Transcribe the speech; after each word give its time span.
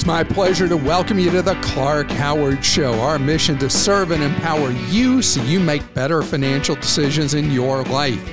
It's 0.00 0.06
my 0.06 0.24
pleasure 0.24 0.66
to 0.66 0.78
welcome 0.78 1.18
you 1.18 1.30
to 1.30 1.42
the 1.42 1.56
Clark 1.56 2.10
Howard 2.12 2.64
Show. 2.64 2.98
Our 3.00 3.18
mission 3.18 3.58
to 3.58 3.68
serve 3.68 4.12
and 4.12 4.22
empower 4.22 4.70
you 4.88 5.20
so 5.20 5.42
you 5.42 5.60
make 5.60 5.92
better 5.92 6.22
financial 6.22 6.74
decisions 6.74 7.34
in 7.34 7.50
your 7.50 7.82
life. 7.82 8.26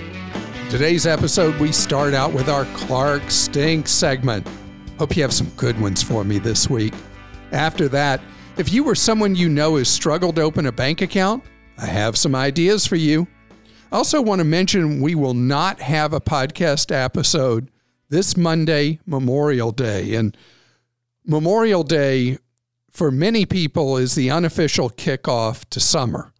Today's 0.69 1.05
episode, 1.05 1.59
we 1.59 1.73
start 1.73 2.13
out 2.13 2.31
with 2.31 2.47
our 2.47 2.63
Clark 2.73 3.29
Stink 3.29 3.89
segment. 3.89 4.47
Hope 4.97 5.17
you 5.17 5.21
have 5.23 5.33
some 5.33 5.49
good 5.57 5.77
ones 5.81 6.01
for 6.01 6.23
me 6.23 6.39
this 6.39 6.69
week. 6.69 6.93
After 7.51 7.89
that, 7.89 8.21
if 8.55 8.71
you 8.71 8.85
or 8.85 8.95
someone 8.95 9.35
you 9.35 9.49
know 9.49 9.75
has 9.75 9.89
struggled 9.89 10.37
to 10.37 10.43
open 10.43 10.67
a 10.67 10.71
bank 10.71 11.01
account, 11.01 11.43
I 11.77 11.87
have 11.87 12.17
some 12.17 12.33
ideas 12.33 12.87
for 12.87 12.95
you. 12.95 13.27
I 13.91 13.97
also 13.97 14.21
want 14.21 14.39
to 14.39 14.45
mention 14.45 15.01
we 15.01 15.15
will 15.15 15.33
not 15.33 15.81
have 15.81 16.13
a 16.13 16.21
podcast 16.21 16.95
episode 16.95 17.69
this 18.07 18.37
Monday, 18.37 19.01
Memorial 19.05 19.73
Day. 19.73 20.15
And 20.15 20.37
Memorial 21.29 21.83
Day, 21.83 22.37
for 22.89 23.11
many 23.11 23.45
people, 23.45 23.97
is 23.97 24.15
the 24.15 24.31
unofficial 24.31 24.89
kickoff 24.89 25.65
to 25.71 25.79
summer. 25.81 26.33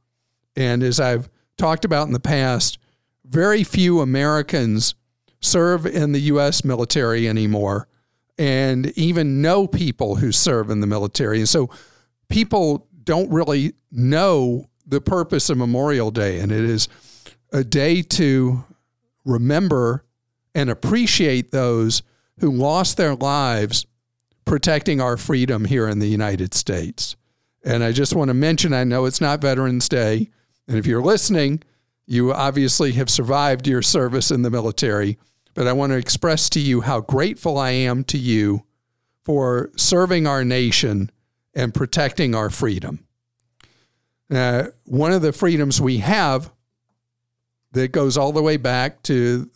And 0.55 0.82
as 0.82 0.98
I've 0.98 1.30
talked 1.58 1.84
about 1.84 2.08
in 2.08 2.14
the 2.14 2.22
past, 2.22 2.80
very 3.26 3.66
few 3.66 4.00
Americans 4.00 4.95
serve 5.42 5.86
in 5.86 6.14
the 6.14 6.22
U.S. 6.22 6.64
military 6.64 7.28
anymore 7.28 7.90
and 8.38 8.98
even 8.98 9.42
know 9.42 9.68
people 9.68 10.16
who 10.16 10.31
serve 10.31 10.70
in 10.70 10.80
the 10.80 10.88
military. 10.88 11.40
And 11.40 11.50
so 11.50 11.70
people 12.30 12.88
don't 13.04 13.30
really 13.30 13.73
know 13.92 14.70
the 14.86 15.02
purpose 15.02 15.50
of 15.50 15.58
Memorial 15.58 16.12
Day. 16.12 16.40
And 16.40 16.50
it 16.50 16.64
is 16.64 16.88
a 17.52 17.64
day 17.64 18.02
to 18.04 18.64
remember 19.26 20.06
and 20.56 20.70
appreciate 20.70 21.52
those 21.52 22.04
who 22.40 22.52
lost 22.52 22.95
their 22.95 23.16
lives 23.16 23.86
protecting 24.48 25.00
our 25.02 25.17
freedom 25.17 25.66
here 25.66 25.88
in 25.88 26.00
the 26.00 26.08
United 26.08 26.53
States. 26.53 27.16
And 27.64 27.84
I 27.84 27.92
just 27.92 28.16
want 28.16 28.30
to 28.30 28.34
mention 28.34 28.73
I 28.73 28.86
know 28.86 29.06
it's 29.06 29.22
not 29.22 29.42
Veterans 29.42 29.90
Day. 29.90 30.30
And 30.67 30.78
if 30.78 30.88
you're 30.88 31.02
listening, 31.02 31.62
you 32.08 32.34
obviously 32.34 32.94
have 32.94 33.09
survived 33.09 33.68
your 33.68 33.81
service 33.81 34.31
in 34.31 34.42
the 34.42 34.50
military. 34.50 35.18
But 35.53 35.68
I 35.68 35.73
want 35.73 35.92
to 35.92 35.98
express 35.98 36.50
to 36.52 36.59
you 36.59 36.81
how 36.81 37.02
grateful 37.02 37.58
I 37.58 37.72
am 37.72 38.03
to 38.06 38.18
you 38.18 38.64
for 39.23 39.70
serving 39.75 40.25
our 40.25 40.45
nation 40.45 41.12
and 41.53 41.73
protecting 41.73 42.34
our 42.34 42.50
freedom. 42.50 43.06
Uh, 44.31 44.66
one 44.86 45.12
of 45.12 45.22
the 45.22 45.34
freedoms 45.34 45.81
we 45.81 45.98
have 45.98 46.52
that 47.73 47.92
goes 47.92 48.18
all 48.18 48.31
the 48.31 48.42
way 48.42 48.58
back 48.58 49.02
to 49.03 49.50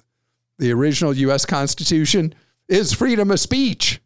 the 0.58 0.72
original 0.74 1.16
U.S. 1.16 1.46
Constitution 1.46 2.34
is 2.68 2.94
freedom 2.94 3.32
of 3.32 3.40
speech. 3.40 4.02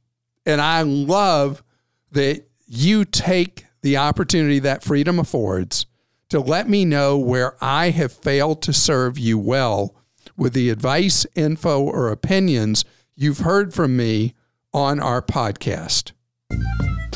And 0.45 0.61
I 0.61 0.81
love 0.83 1.63
that 2.11 2.47
you 2.67 3.05
take 3.05 3.65
the 3.81 3.97
opportunity 3.97 4.59
that 4.59 4.83
freedom 4.83 5.19
affords 5.19 5.85
to 6.29 6.39
let 6.39 6.69
me 6.69 6.85
know 6.85 7.17
where 7.17 7.55
I 7.61 7.91
have 7.91 8.11
failed 8.11 8.61
to 8.63 8.73
serve 8.73 9.17
you 9.17 9.37
well 9.37 9.95
with 10.37 10.53
the 10.53 10.69
advice, 10.69 11.25
info, 11.35 11.81
or 11.81 12.11
opinions 12.11 12.83
you've 13.15 13.39
heard 13.39 13.73
from 13.73 13.95
me 13.95 14.33
on 14.73 14.99
our 14.99 15.21
podcast. 15.21 16.11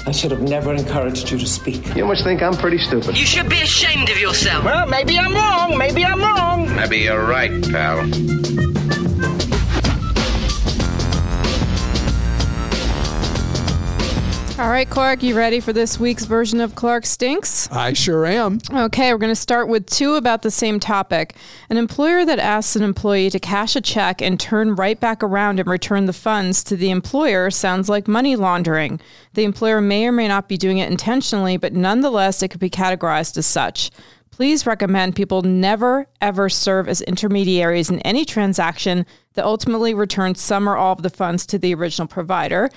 I 0.06 0.12
should 0.12 0.32
have 0.32 0.42
never 0.42 0.74
encouraged 0.74 1.30
you 1.30 1.38
to 1.38 1.46
speak. 1.46 1.96
You 1.96 2.06
must 2.06 2.24
think 2.24 2.42
I'm 2.42 2.56
pretty 2.56 2.78
stupid. 2.78 3.18
You 3.18 3.26
should 3.26 3.50
be 3.50 3.62
ashamed 3.62 4.10
of 4.10 4.18
yourself. 4.18 4.64
Well, 4.64 4.88
maybe 4.88 5.20
I'm 5.20 5.34
wrong. 5.34 5.78
Maybe 5.78 6.06
I'm 6.06 6.22
wrong. 6.22 6.74
Maybe 6.76 7.00
you're 7.00 7.26
right, 7.26 7.52
pal. 7.70 8.10
All 14.60 14.70
right, 14.70 14.90
Clark, 14.90 15.24
you 15.24 15.38
ready 15.38 15.62
for 15.62 15.72
this 15.72 16.02
week's 16.02 16.26
version 16.26 16.60
of 16.60 16.76
Clark 16.76 17.06
Stinks? 17.06 17.72
I 17.72 17.94
sure 17.94 18.26
am. 18.26 18.60
Okay, 18.70 19.14
we're 19.14 19.18
going 19.18 19.32
to 19.32 19.36
start 19.36 19.70
with 19.70 19.86
two 19.86 20.16
about 20.16 20.42
the 20.42 20.52
same 20.52 20.82
topic. 20.82 21.34
An 21.70 21.78
employer 21.78 22.26
that 22.26 22.40
asks 22.40 22.76
an 22.76 22.84
employee 22.84 23.30
to 23.30 23.40
cash 23.40 23.78
a 23.78 23.82
check 23.82 24.22
and 24.22 24.38
turn 24.38 24.76
right 24.76 25.00
back 25.00 25.24
around 25.24 25.62
and 25.62 25.70
return 25.70 26.08
the 26.08 26.14
funds 26.14 26.62
to 26.66 26.76
the 26.76 26.90
employer 26.90 27.50
sounds 27.50 27.88
like 27.88 28.10
money 28.10 28.36
laundering. 28.36 29.00
The 29.34 29.46
employer 29.46 29.80
may 29.80 30.06
or 30.06 30.12
may 30.12 30.28
not 30.28 30.50
be 30.50 30.58
doing 30.58 30.80
it 30.80 30.92
intentionally, 30.92 31.56
but 31.56 31.72
nonetheless, 31.72 32.44
it 32.44 32.50
could 32.50 32.60
be 32.60 32.70
categorized 32.70 33.38
as 33.38 33.46
such. 33.46 33.92
Please 34.30 34.66
recommend 34.66 35.16
people 35.16 35.42
never, 35.42 36.06
ever 36.20 36.50
serve 36.50 36.90
as 36.90 37.00
intermediaries 37.04 37.90
in 37.90 38.00
any 38.02 38.26
transaction 38.26 39.06
that 39.36 39.46
ultimately 39.46 39.94
returns 39.94 40.42
some 40.42 40.68
or 40.68 40.76
all 40.76 40.92
of 40.92 41.02
the 41.02 41.10
funds 41.10 41.46
to 41.46 41.58
the 41.58 41.74
original 41.74 42.10
provider. 42.10 42.70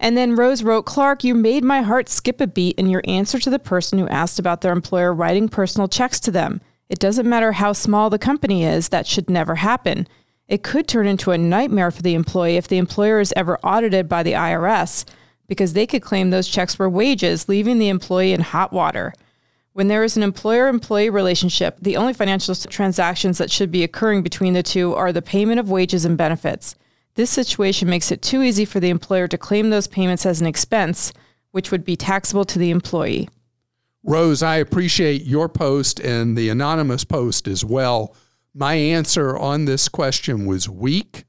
And 0.00 0.16
then 0.16 0.36
Rose 0.36 0.62
wrote, 0.62 0.86
Clark, 0.86 1.24
you 1.24 1.34
made 1.34 1.64
my 1.64 1.82
heart 1.82 2.08
skip 2.08 2.40
a 2.40 2.46
beat 2.46 2.78
in 2.78 2.88
your 2.88 3.02
answer 3.04 3.38
to 3.38 3.50
the 3.50 3.58
person 3.58 3.98
who 3.98 4.08
asked 4.08 4.38
about 4.38 4.60
their 4.60 4.72
employer 4.72 5.12
writing 5.12 5.48
personal 5.48 5.88
checks 5.88 6.20
to 6.20 6.30
them. 6.30 6.60
It 6.88 6.98
doesn't 6.98 7.28
matter 7.28 7.52
how 7.52 7.72
small 7.72 8.08
the 8.08 8.18
company 8.18 8.64
is, 8.64 8.88
that 8.88 9.06
should 9.06 9.28
never 9.28 9.56
happen. 9.56 10.06
It 10.46 10.62
could 10.62 10.88
turn 10.88 11.06
into 11.06 11.32
a 11.32 11.38
nightmare 11.38 11.90
for 11.90 12.00
the 12.00 12.14
employee 12.14 12.56
if 12.56 12.68
the 12.68 12.78
employer 12.78 13.20
is 13.20 13.34
ever 13.36 13.58
audited 13.58 14.08
by 14.08 14.22
the 14.22 14.32
IRS, 14.32 15.04
because 15.46 15.72
they 15.72 15.86
could 15.86 16.02
claim 16.02 16.30
those 16.30 16.48
checks 16.48 16.78
were 16.78 16.88
wages, 16.88 17.48
leaving 17.48 17.78
the 17.78 17.88
employee 17.88 18.32
in 18.32 18.40
hot 18.40 18.72
water. 18.72 19.12
When 19.74 19.88
there 19.88 20.04
is 20.04 20.16
an 20.16 20.22
employer 20.22 20.68
employee 20.68 21.10
relationship, 21.10 21.76
the 21.80 21.96
only 21.96 22.12
financial 22.12 22.54
transactions 22.54 23.38
that 23.38 23.50
should 23.50 23.70
be 23.70 23.84
occurring 23.84 24.22
between 24.22 24.54
the 24.54 24.62
two 24.62 24.94
are 24.94 25.12
the 25.12 25.22
payment 25.22 25.60
of 25.60 25.70
wages 25.70 26.04
and 26.04 26.16
benefits. 26.16 26.74
This 27.18 27.30
situation 27.30 27.90
makes 27.90 28.12
it 28.12 28.22
too 28.22 28.44
easy 28.44 28.64
for 28.64 28.78
the 28.78 28.90
employer 28.90 29.26
to 29.26 29.36
claim 29.36 29.70
those 29.70 29.88
payments 29.88 30.24
as 30.24 30.40
an 30.40 30.46
expense, 30.46 31.12
which 31.50 31.72
would 31.72 31.84
be 31.84 31.96
taxable 31.96 32.44
to 32.44 32.60
the 32.60 32.70
employee. 32.70 33.28
Rose, 34.04 34.40
I 34.40 34.58
appreciate 34.58 35.24
your 35.24 35.48
post 35.48 35.98
and 35.98 36.38
the 36.38 36.48
anonymous 36.48 37.02
post 37.02 37.48
as 37.48 37.64
well. 37.64 38.14
My 38.54 38.74
answer 38.74 39.36
on 39.36 39.64
this 39.64 39.88
question 39.88 40.46
was 40.46 40.68
weak, 40.68 41.24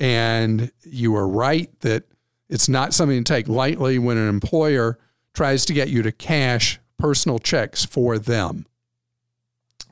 and 0.00 0.72
you 0.82 1.14
are 1.14 1.28
right 1.28 1.70
that 1.82 2.02
it's 2.48 2.68
not 2.68 2.92
something 2.92 3.22
to 3.22 3.32
take 3.32 3.46
lightly 3.46 3.96
when 4.00 4.16
an 4.16 4.28
employer 4.28 4.98
tries 5.34 5.64
to 5.66 5.72
get 5.72 5.88
you 5.88 6.02
to 6.02 6.10
cash 6.10 6.80
personal 6.98 7.38
checks 7.38 7.84
for 7.84 8.18
them. 8.18 8.66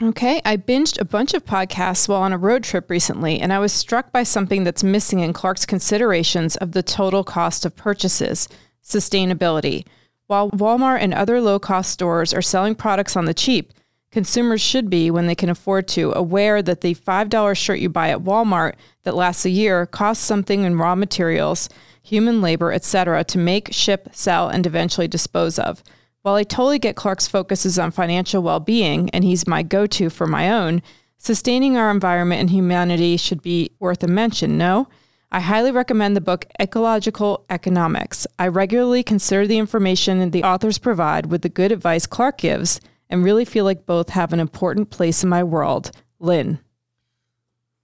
Okay, 0.02 0.42
I 0.44 0.58
binged 0.58 1.00
a 1.00 1.06
bunch 1.06 1.32
of 1.32 1.46
podcasts 1.46 2.06
while 2.06 2.20
on 2.20 2.34
a 2.34 2.38
road 2.38 2.62
trip 2.62 2.90
recently, 2.90 3.40
and 3.40 3.50
I 3.50 3.58
was 3.58 3.72
struck 3.72 4.12
by 4.12 4.24
something 4.24 4.62
that's 4.62 4.84
missing 4.84 5.20
in 5.20 5.32
Clark's 5.32 5.64
considerations 5.64 6.54
of 6.56 6.72
the 6.72 6.82
total 6.82 7.24
cost 7.24 7.64
of 7.64 7.74
purchases 7.74 8.46
sustainability. 8.84 9.86
While 10.26 10.50
Walmart 10.50 10.98
and 11.00 11.14
other 11.14 11.40
low 11.40 11.58
cost 11.58 11.90
stores 11.90 12.34
are 12.34 12.42
selling 12.42 12.74
products 12.74 13.16
on 13.16 13.24
the 13.24 13.32
cheap, 13.32 13.72
consumers 14.12 14.60
should 14.60 14.90
be, 14.90 15.10
when 15.10 15.28
they 15.28 15.34
can 15.34 15.48
afford 15.48 15.88
to, 15.88 16.12
aware 16.12 16.60
that 16.60 16.82
the 16.82 16.94
$5 16.94 17.56
shirt 17.56 17.78
you 17.78 17.88
buy 17.88 18.10
at 18.10 18.22
Walmart 18.22 18.74
that 19.04 19.16
lasts 19.16 19.46
a 19.46 19.50
year 19.50 19.86
costs 19.86 20.22
something 20.22 20.64
in 20.64 20.76
raw 20.76 20.94
materials, 20.94 21.70
human 22.02 22.42
labor, 22.42 22.70
etc., 22.70 23.24
to 23.24 23.38
make, 23.38 23.72
ship, 23.72 24.10
sell, 24.12 24.50
and 24.50 24.66
eventually 24.66 25.08
dispose 25.08 25.58
of. 25.58 25.82
While 26.26 26.34
I 26.34 26.42
totally 26.42 26.80
get 26.80 26.96
Clark's 26.96 27.28
focuses 27.28 27.78
on 27.78 27.92
financial 27.92 28.42
well 28.42 28.58
being, 28.58 29.10
and 29.10 29.22
he's 29.22 29.46
my 29.46 29.62
go 29.62 29.86
to 29.86 30.10
for 30.10 30.26
my 30.26 30.50
own, 30.50 30.82
sustaining 31.18 31.76
our 31.76 31.88
environment 31.88 32.40
and 32.40 32.50
humanity 32.50 33.16
should 33.16 33.42
be 33.42 33.70
worth 33.78 34.02
a 34.02 34.08
mention, 34.08 34.58
no? 34.58 34.88
I 35.30 35.38
highly 35.38 35.70
recommend 35.70 36.16
the 36.16 36.20
book 36.20 36.46
Ecological 36.58 37.44
Economics. 37.48 38.26
I 38.40 38.48
regularly 38.48 39.04
consider 39.04 39.46
the 39.46 39.58
information 39.58 40.32
the 40.32 40.42
authors 40.42 40.78
provide 40.78 41.26
with 41.26 41.42
the 41.42 41.48
good 41.48 41.70
advice 41.70 42.06
Clark 42.06 42.38
gives 42.38 42.80
and 43.08 43.22
really 43.22 43.44
feel 43.44 43.64
like 43.64 43.86
both 43.86 44.08
have 44.08 44.32
an 44.32 44.40
important 44.40 44.90
place 44.90 45.22
in 45.22 45.28
my 45.28 45.44
world. 45.44 45.92
Lynn. 46.18 46.58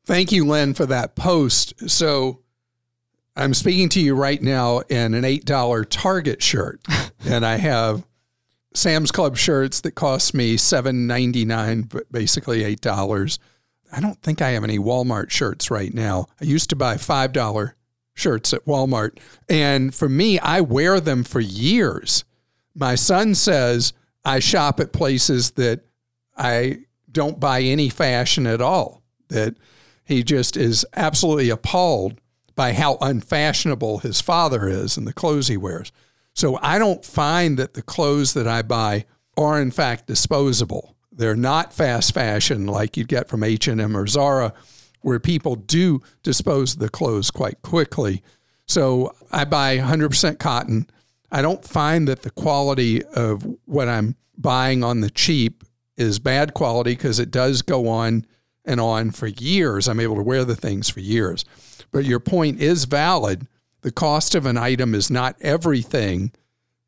Thank 0.04 0.32
you, 0.32 0.44
Lynn, 0.44 0.75
for 0.75 0.86
that 0.86 1.14
post. 1.14 1.88
So 1.88 2.40
I'm 3.37 3.55
speaking 3.55 3.88
to 3.90 4.00
you 4.00 4.17
right 4.17 4.43
now 4.43 4.81
in 4.88 5.14
an 5.14 5.22
$8 5.22 5.87
Target 5.88 6.43
shirt, 6.43 6.81
and 7.25 7.46
I 7.46 7.58
have 7.58 8.05
Sam's 8.74 9.10
Club 9.10 9.36
shirts 9.36 9.80
that 9.82 9.94
cost 9.94 10.34
me 10.34 10.56
seven 10.56 11.06
ninety 11.06 11.44
nine, 11.44 11.82
but 11.82 12.10
basically 12.10 12.64
eight 12.64 12.80
dollars. 12.80 13.38
I 13.92 14.00
don't 14.00 14.20
think 14.22 14.40
I 14.40 14.50
have 14.50 14.64
any 14.64 14.78
Walmart 14.78 15.30
shirts 15.30 15.70
right 15.70 15.92
now. 15.92 16.26
I 16.40 16.44
used 16.44 16.70
to 16.70 16.76
buy 16.76 16.96
five 16.96 17.32
dollar 17.32 17.76
shirts 18.14 18.52
at 18.52 18.64
Walmart, 18.64 19.19
and 19.48 19.94
for 19.94 20.08
me, 20.08 20.38
I 20.38 20.60
wear 20.60 21.00
them 21.00 21.24
for 21.24 21.40
years. 21.40 22.24
My 22.74 22.94
son 22.94 23.34
says 23.34 23.92
I 24.24 24.38
shop 24.38 24.80
at 24.80 24.92
places 24.92 25.52
that 25.52 25.80
I 26.36 26.84
don't 27.10 27.40
buy 27.40 27.60
any 27.60 27.88
fashion 27.90 28.46
at 28.46 28.60
all. 28.62 29.02
That 29.28 29.56
he 30.04 30.22
just 30.22 30.56
is 30.56 30.86
absolutely 30.94 31.50
appalled 31.50 32.20
by 32.54 32.72
how 32.72 32.98
unfashionable 33.00 33.98
his 33.98 34.20
father 34.20 34.69
is 34.69 34.96
and 34.96 35.06
the 35.06 35.12
clothes 35.12 35.48
he 35.48 35.56
wears. 35.56 35.92
So 36.34 36.58
I 36.62 36.79
don't 36.79 37.05
find 37.05 37.58
that 37.58 37.75
the 37.75 37.82
clothes 37.82 38.34
that 38.34 38.49
I 38.49 38.62
buy 38.62 39.05
are 39.37 39.61
in 39.61 39.70
fact 39.70 40.06
disposable. 40.06 40.96
They're 41.11 41.37
not 41.37 41.73
fast 41.73 42.14
fashion 42.14 42.67
like 42.67 42.96
you'd 42.96 43.08
get 43.08 43.29
from 43.29 43.43
H&M 43.43 43.96
or 43.96 44.06
Zara 44.06 44.52
where 45.02 45.20
people 45.20 45.56
do 45.56 46.00
dispose 46.23 46.75
of 46.75 46.79
the 46.79 46.88
clothes 46.88 47.31
quite 47.31 47.61
quickly. 47.62 48.23
So 48.67 49.14
I 49.31 49.44
buy 49.44 49.79
100% 49.79 50.38
cotton. 50.38 50.88
I 51.31 51.43
don't 51.43 51.64
find 51.64 52.08
that 52.08 52.23
the 52.23 52.31
quality 52.31 53.05
of 53.05 53.46
what 53.67 53.88
I'm 53.88 54.17
buying 54.38 54.82
on 54.82 55.00
the 55.00 55.11
cheap 55.11 55.64
is 55.96 56.19
bad 56.19 56.55
quality 56.55 56.93
because 56.93 57.19
it 57.19 57.31
does 57.31 57.62
go 57.62 57.88
on 57.88 58.26
and 58.64 58.81
on 58.81 59.11
for 59.11 59.26
years. 59.26 59.88
I'm 59.88 60.00
able 60.00 60.17
to 60.17 60.23
wear 60.23 60.44
the 60.44 60.56
things 60.56 60.88
for 60.88 61.00
years. 61.00 61.44
But 61.90 62.05
your 62.05 62.20
point 62.20 62.61
is 62.61 62.84
valid. 62.84 63.46
The 63.82 63.93
cost 63.93 64.34
of 64.34 64.46
an 64.46 64.56
item 64.56 64.94
is 64.94 65.11
not 65.11 65.37
everything 65.40 66.32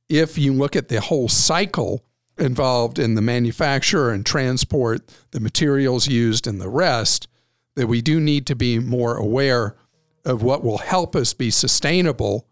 if 0.08 0.38
you 0.38 0.52
look 0.52 0.76
at 0.76 0.88
the 0.88 1.00
whole 1.00 1.28
cycle 1.28 2.04
involved 2.38 2.98
in 2.98 3.14
the 3.14 3.22
manufacture 3.22 4.10
and 4.10 4.24
transport, 4.24 5.02
the 5.30 5.40
materials 5.40 6.08
used, 6.08 6.46
and 6.46 6.60
the 6.60 6.68
rest, 6.68 7.28
that 7.76 7.86
we 7.86 8.00
do 8.00 8.20
need 8.20 8.46
to 8.46 8.56
be 8.56 8.78
more 8.78 9.16
aware 9.16 9.76
of 10.24 10.42
what 10.42 10.64
will 10.64 10.78
help 10.78 11.14
us 11.14 11.34
be 11.34 11.50
sustainable 11.50 12.46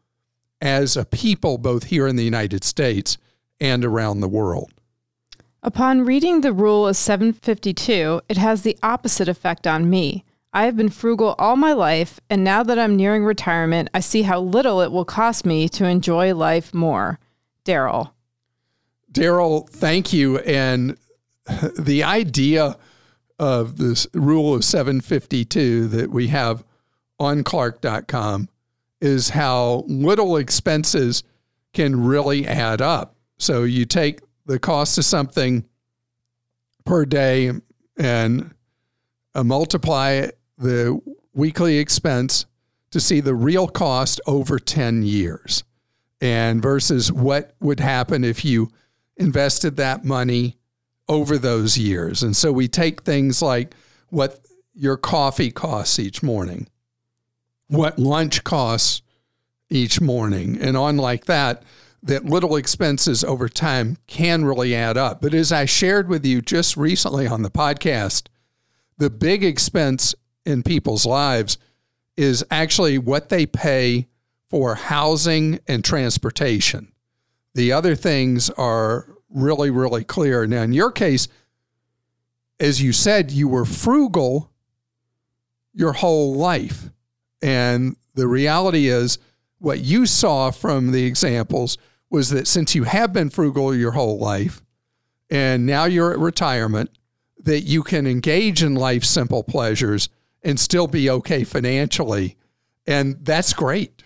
as 0.60 0.96
a 0.96 1.04
people, 1.04 1.58
both 1.58 1.84
here 1.84 2.06
in 2.06 2.16
the 2.16 2.24
United 2.24 2.64
States 2.64 3.18
and 3.60 3.84
around 3.84 4.20
the 4.20 4.28
world. 4.28 4.72
Upon 5.62 6.04
reading 6.04 6.40
the 6.40 6.52
rule 6.52 6.88
of 6.88 6.96
752, 6.96 8.22
it 8.28 8.36
has 8.36 8.62
the 8.62 8.78
opposite 8.82 9.28
effect 9.28 9.66
on 9.66 9.88
me. 9.88 10.24
I 10.54 10.66
have 10.66 10.76
been 10.76 10.90
frugal 10.90 11.34
all 11.38 11.56
my 11.56 11.72
life, 11.72 12.20
and 12.28 12.44
now 12.44 12.62
that 12.62 12.78
I'm 12.78 12.94
nearing 12.94 13.24
retirement, 13.24 13.88
I 13.94 14.00
see 14.00 14.22
how 14.22 14.40
little 14.40 14.82
it 14.82 14.92
will 14.92 15.06
cost 15.06 15.46
me 15.46 15.68
to 15.70 15.86
enjoy 15.86 16.34
life 16.34 16.74
more. 16.74 17.18
Daryl. 17.64 18.12
Daryl, 19.10 19.68
thank 19.68 20.12
you. 20.12 20.38
And 20.40 20.98
the 21.78 22.02
idea 22.02 22.76
of 23.38 23.78
this 23.78 24.06
rule 24.12 24.54
of 24.54 24.64
752 24.64 25.88
that 25.88 26.10
we 26.10 26.28
have 26.28 26.64
on 27.18 27.44
Clark.com 27.44 28.48
is 29.00 29.30
how 29.30 29.84
little 29.86 30.36
expenses 30.36 31.24
can 31.72 32.04
really 32.04 32.46
add 32.46 32.80
up. 32.80 33.16
So 33.38 33.64
you 33.64 33.84
take 33.84 34.20
the 34.46 34.58
cost 34.58 34.98
of 34.98 35.04
something 35.04 35.64
per 36.84 37.04
day 37.04 37.52
and 37.96 38.54
uh, 39.34 39.44
multiply 39.44 40.28
the 40.62 41.00
weekly 41.34 41.78
expense 41.78 42.46
to 42.90 43.00
see 43.00 43.20
the 43.20 43.34
real 43.34 43.66
cost 43.66 44.20
over 44.26 44.58
10 44.58 45.02
years 45.02 45.64
and 46.20 46.62
versus 46.62 47.10
what 47.10 47.54
would 47.60 47.80
happen 47.80 48.22
if 48.24 48.44
you 48.44 48.70
invested 49.16 49.76
that 49.76 50.04
money 50.04 50.56
over 51.08 51.36
those 51.36 51.76
years. 51.76 52.22
And 52.22 52.36
so 52.36 52.52
we 52.52 52.68
take 52.68 53.02
things 53.02 53.42
like 53.42 53.74
what 54.08 54.40
your 54.74 54.96
coffee 54.96 55.50
costs 55.50 55.98
each 55.98 56.22
morning, 56.22 56.68
what 57.68 57.98
lunch 57.98 58.44
costs 58.44 59.02
each 59.68 60.00
morning, 60.00 60.58
and 60.60 60.76
on 60.76 60.96
like 60.96 61.24
that, 61.26 61.64
that 62.02 62.24
little 62.24 62.56
expenses 62.56 63.24
over 63.24 63.48
time 63.48 63.96
can 64.06 64.44
really 64.44 64.74
add 64.74 64.96
up. 64.96 65.20
But 65.20 65.34
as 65.34 65.52
I 65.52 65.64
shared 65.64 66.08
with 66.08 66.24
you 66.24 66.40
just 66.40 66.76
recently 66.76 67.26
on 67.26 67.42
the 67.42 67.50
podcast, 67.50 68.28
the 68.98 69.10
big 69.10 69.44
expense 69.44 70.14
in 70.44 70.62
people's 70.62 71.06
lives 71.06 71.58
is 72.16 72.44
actually 72.50 72.98
what 72.98 73.28
they 73.28 73.46
pay 73.46 74.08
for 74.48 74.74
housing 74.74 75.58
and 75.66 75.84
transportation. 75.84 76.92
The 77.54 77.72
other 77.72 77.94
things 77.94 78.50
are 78.50 79.08
really, 79.30 79.70
really 79.70 80.04
clear. 80.04 80.46
Now, 80.46 80.62
in 80.62 80.72
your 80.72 80.90
case, 80.90 81.28
as 82.60 82.82
you 82.82 82.92
said, 82.92 83.30
you 83.30 83.48
were 83.48 83.64
frugal 83.64 84.50
your 85.74 85.94
whole 85.94 86.34
life. 86.34 86.90
And 87.40 87.96
the 88.14 88.28
reality 88.28 88.88
is, 88.88 89.18
what 89.58 89.80
you 89.80 90.06
saw 90.06 90.50
from 90.50 90.92
the 90.92 91.04
examples 91.04 91.78
was 92.10 92.30
that 92.30 92.46
since 92.46 92.74
you 92.74 92.84
have 92.84 93.12
been 93.12 93.30
frugal 93.30 93.74
your 93.74 93.92
whole 93.92 94.18
life 94.18 94.60
and 95.30 95.64
now 95.64 95.84
you're 95.84 96.12
at 96.12 96.18
retirement, 96.18 96.90
that 97.38 97.60
you 97.60 97.82
can 97.82 98.06
engage 98.06 98.62
in 98.62 98.74
life's 98.74 99.08
simple 99.08 99.42
pleasures 99.42 100.08
and 100.42 100.58
still 100.58 100.86
be 100.86 101.08
okay 101.10 101.44
financially. 101.44 102.36
And 102.86 103.16
that's 103.20 103.52
great. 103.52 104.04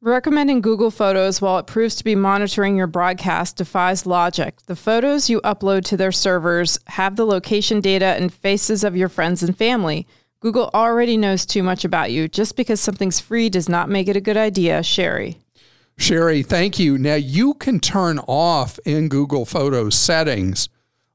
Recommending 0.00 0.60
Google 0.60 0.92
Photos 0.92 1.40
while 1.40 1.58
it 1.58 1.66
proves 1.66 1.96
to 1.96 2.04
be 2.04 2.14
monitoring 2.14 2.76
your 2.76 2.86
broadcast 2.86 3.56
defies 3.56 4.06
logic. 4.06 4.62
The 4.66 4.76
photos 4.76 5.28
you 5.28 5.40
upload 5.40 5.84
to 5.86 5.96
their 5.96 6.12
servers 6.12 6.78
have 6.86 7.16
the 7.16 7.26
location 7.26 7.80
data 7.80 8.06
and 8.06 8.32
faces 8.32 8.84
of 8.84 8.96
your 8.96 9.08
friends 9.08 9.42
and 9.42 9.56
family. 9.56 10.06
Google 10.38 10.70
already 10.72 11.16
knows 11.16 11.44
too 11.44 11.64
much 11.64 11.84
about 11.84 12.12
you. 12.12 12.28
Just 12.28 12.54
because 12.54 12.80
something's 12.80 13.18
free 13.18 13.48
does 13.48 13.68
not 13.68 13.90
make 13.90 14.06
it 14.06 14.14
a 14.14 14.20
good 14.20 14.36
idea. 14.36 14.84
Sherry. 14.84 15.38
Sherry, 15.96 16.44
thank 16.44 16.78
you. 16.78 16.96
Now 16.96 17.16
you 17.16 17.54
can 17.54 17.80
turn 17.80 18.20
off 18.20 18.78
in 18.86 19.08
Google 19.08 19.44
Photos 19.44 19.96
settings 19.96 20.68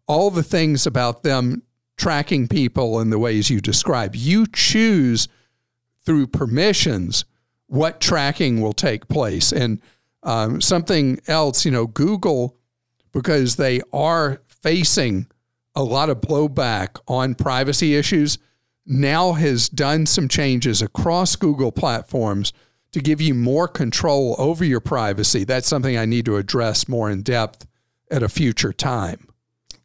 all 0.07 0.30
the 0.30 0.44
things 0.44 0.86
about 0.86 1.24
them 1.24 1.63
tracking 1.98 2.48
people 2.48 3.00
in 3.00 3.10
the 3.10 3.19
ways 3.19 3.50
you 3.50 3.62
describe. 3.62 4.16
You 4.16 4.48
choose 4.48 5.28
through 6.06 6.28
permissions 6.28 7.25
what 7.68 8.01
tracking 8.01 8.62
will 8.62 8.74
take 8.74 9.07
place. 9.07 9.51
And 9.51 9.81
um, 10.22 10.62
something 10.62 11.19
else, 11.28 11.66
you 11.66 11.72
know, 11.72 11.88
Google, 11.88 12.57
because 13.12 13.56
they 13.56 13.81
are 13.92 14.42
facing 14.48 15.28
a 15.75 15.84
lot 15.84 16.10
of 16.10 16.22
blowback 16.22 17.00
on 17.07 17.36
privacy 17.36 17.96
issues, 17.96 18.38
now 18.86 19.34
has 19.34 19.69
done 19.69 20.06
some 20.06 20.28
changes 20.28 20.81
across 20.81 21.36
Google 21.36 21.72
platforms 21.72 22.54
to 22.92 23.00
give 23.00 23.19
you 23.19 23.34
more 23.34 23.68
control 23.68 24.36
over 24.38 24.63
your 24.63 24.80
privacy. 24.80 25.44
That's 25.44 25.68
something 25.68 25.98
I 25.98 26.06
need 26.06 26.25
to 26.25 26.38
address 26.38 26.88
more 26.88 27.10
in 27.10 27.24
depth 27.24 27.66
at 28.12 28.24
a 28.24 28.30
future 28.30 28.74
time. 28.74 29.28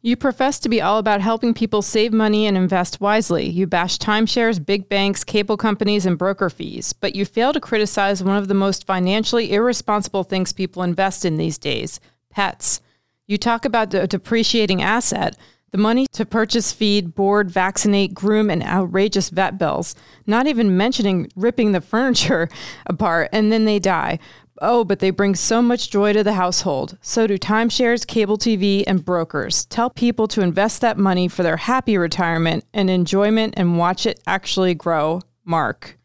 You 0.01 0.15
profess 0.15 0.59
to 0.59 0.69
be 0.69 0.81
all 0.81 0.97
about 0.97 1.19
helping 1.19 1.53
people 1.53 1.81
save 1.81 2.13
money 2.13 2.47
and 2.47 2.55
invest 2.55 3.01
wisely. 3.01 3.49
You 3.49 3.67
bash 3.67 3.97
timeshares, 3.97 4.65
big 4.65 4.87
banks, 4.87 5.25
cable 5.25 5.57
companies, 5.57 6.05
and 6.05 6.17
broker 6.17 6.49
fees, 6.49 6.93
but 6.93 7.17
you 7.17 7.25
fail 7.25 7.51
to 7.51 7.59
criticize 7.59 8.23
one 8.23 8.37
of 8.37 8.47
the 8.47 8.53
most 8.53 8.87
financially 8.87 9.51
irresponsible 9.51 10.23
things 10.23 10.53
people 10.53 10.83
invest 10.83 11.25
in 11.25 11.35
these 11.35 11.57
days 11.57 11.99
pets. 12.29 12.79
You 13.27 13.37
talk 13.37 13.65
about 13.65 13.93
a 13.93 14.07
depreciating 14.07 14.81
asset, 14.81 15.35
the 15.71 15.77
money 15.77 16.07
to 16.13 16.25
purchase, 16.25 16.71
feed, 16.71 17.13
board, 17.13 17.51
vaccinate, 17.51 18.13
groom, 18.13 18.49
and 18.49 18.63
outrageous 18.63 19.29
vet 19.29 19.57
bills, 19.57 19.95
not 20.25 20.47
even 20.47 20.77
mentioning 20.77 21.29
ripping 21.35 21.73
the 21.73 21.81
furniture 21.91 22.47
apart, 22.85 23.29
and 23.33 23.51
then 23.51 23.65
they 23.65 23.79
die. 23.79 24.17
Oh, 24.61 24.83
but 24.83 24.99
they 24.99 25.09
bring 25.09 25.35
so 25.35 25.61
much 25.61 25.89
joy 25.89 26.13
to 26.13 26.23
the 26.23 26.33
household. 26.33 26.97
So 27.01 27.27
do 27.27 27.37
timeshares, 27.37 28.05
cable 28.05 28.37
TV, 28.37 28.83
and 28.85 29.03
brokers. 29.03 29.65
Tell 29.65 29.89
people 29.89 30.27
to 30.29 30.41
invest 30.41 30.81
that 30.81 30.97
money 30.97 31.27
for 31.27 31.43
their 31.43 31.57
happy 31.57 31.97
retirement 31.97 32.65
and 32.73 32.89
enjoyment 32.89 33.53
and 33.57 33.77
watch 33.77 34.05
it 34.05 34.19
actually 34.27 34.73
grow. 34.73 35.21
Mark. 35.45 35.97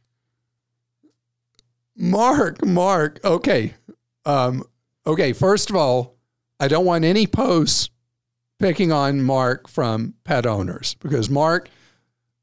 Mark, 1.97 2.65
Mark. 2.65 3.21
Okay. 3.25 3.75
Um, 4.25 4.65
okay. 5.07 5.33
First 5.33 5.71
of 5.71 5.77
all, 5.77 6.17
I 6.61 6.69
don't 6.69 6.87
want 6.87 7.05
any 7.05 7.27
posts 7.27 7.91
picking 8.59 8.93
on 8.93 9.23
Mark 9.23 9.69
from 9.69 10.15
pet 10.25 10.47
owners 10.47 10.95
because 11.01 11.29
Mark, 11.29 11.69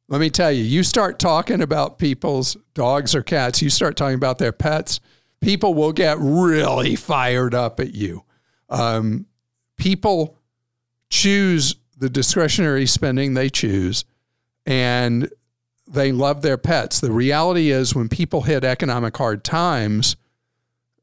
let 0.09 0.19
me 0.19 0.29
tell 0.29 0.51
you, 0.51 0.63
you 0.63 0.83
start 0.83 1.19
talking 1.19 1.61
about 1.61 1.97
people's 1.97 2.57
dogs 2.73 3.15
or 3.15 3.23
cats, 3.23 3.61
you 3.61 3.69
start 3.69 3.95
talking 3.95 4.15
about 4.15 4.37
their 4.37 4.51
pets 4.51 4.99
people 5.41 5.73
will 5.73 5.91
get 5.91 6.17
really 6.19 6.95
fired 6.95 7.53
up 7.53 7.79
at 7.79 7.93
you. 7.93 8.23
Um, 8.69 9.25
people 9.77 10.37
choose 11.09 11.75
the 11.97 12.09
discretionary 12.09 12.85
spending 12.85 13.33
they 13.33 13.49
choose 13.49 14.05
and 14.65 15.29
they 15.87 16.11
love 16.11 16.41
their 16.41 16.57
pets. 16.57 16.99
The 16.99 17.11
reality 17.11 17.69
is, 17.69 17.93
when 17.93 18.07
people 18.07 18.41
hit 18.41 18.63
economic 18.63 19.17
hard 19.17 19.43
times, 19.43 20.15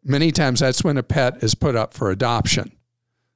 many 0.02 0.32
times 0.32 0.60
that's 0.60 0.82
when 0.82 0.96
a 0.96 1.02
pet 1.02 1.42
is 1.42 1.54
put 1.54 1.76
up 1.76 1.92
for 1.92 2.10
adoption 2.10 2.72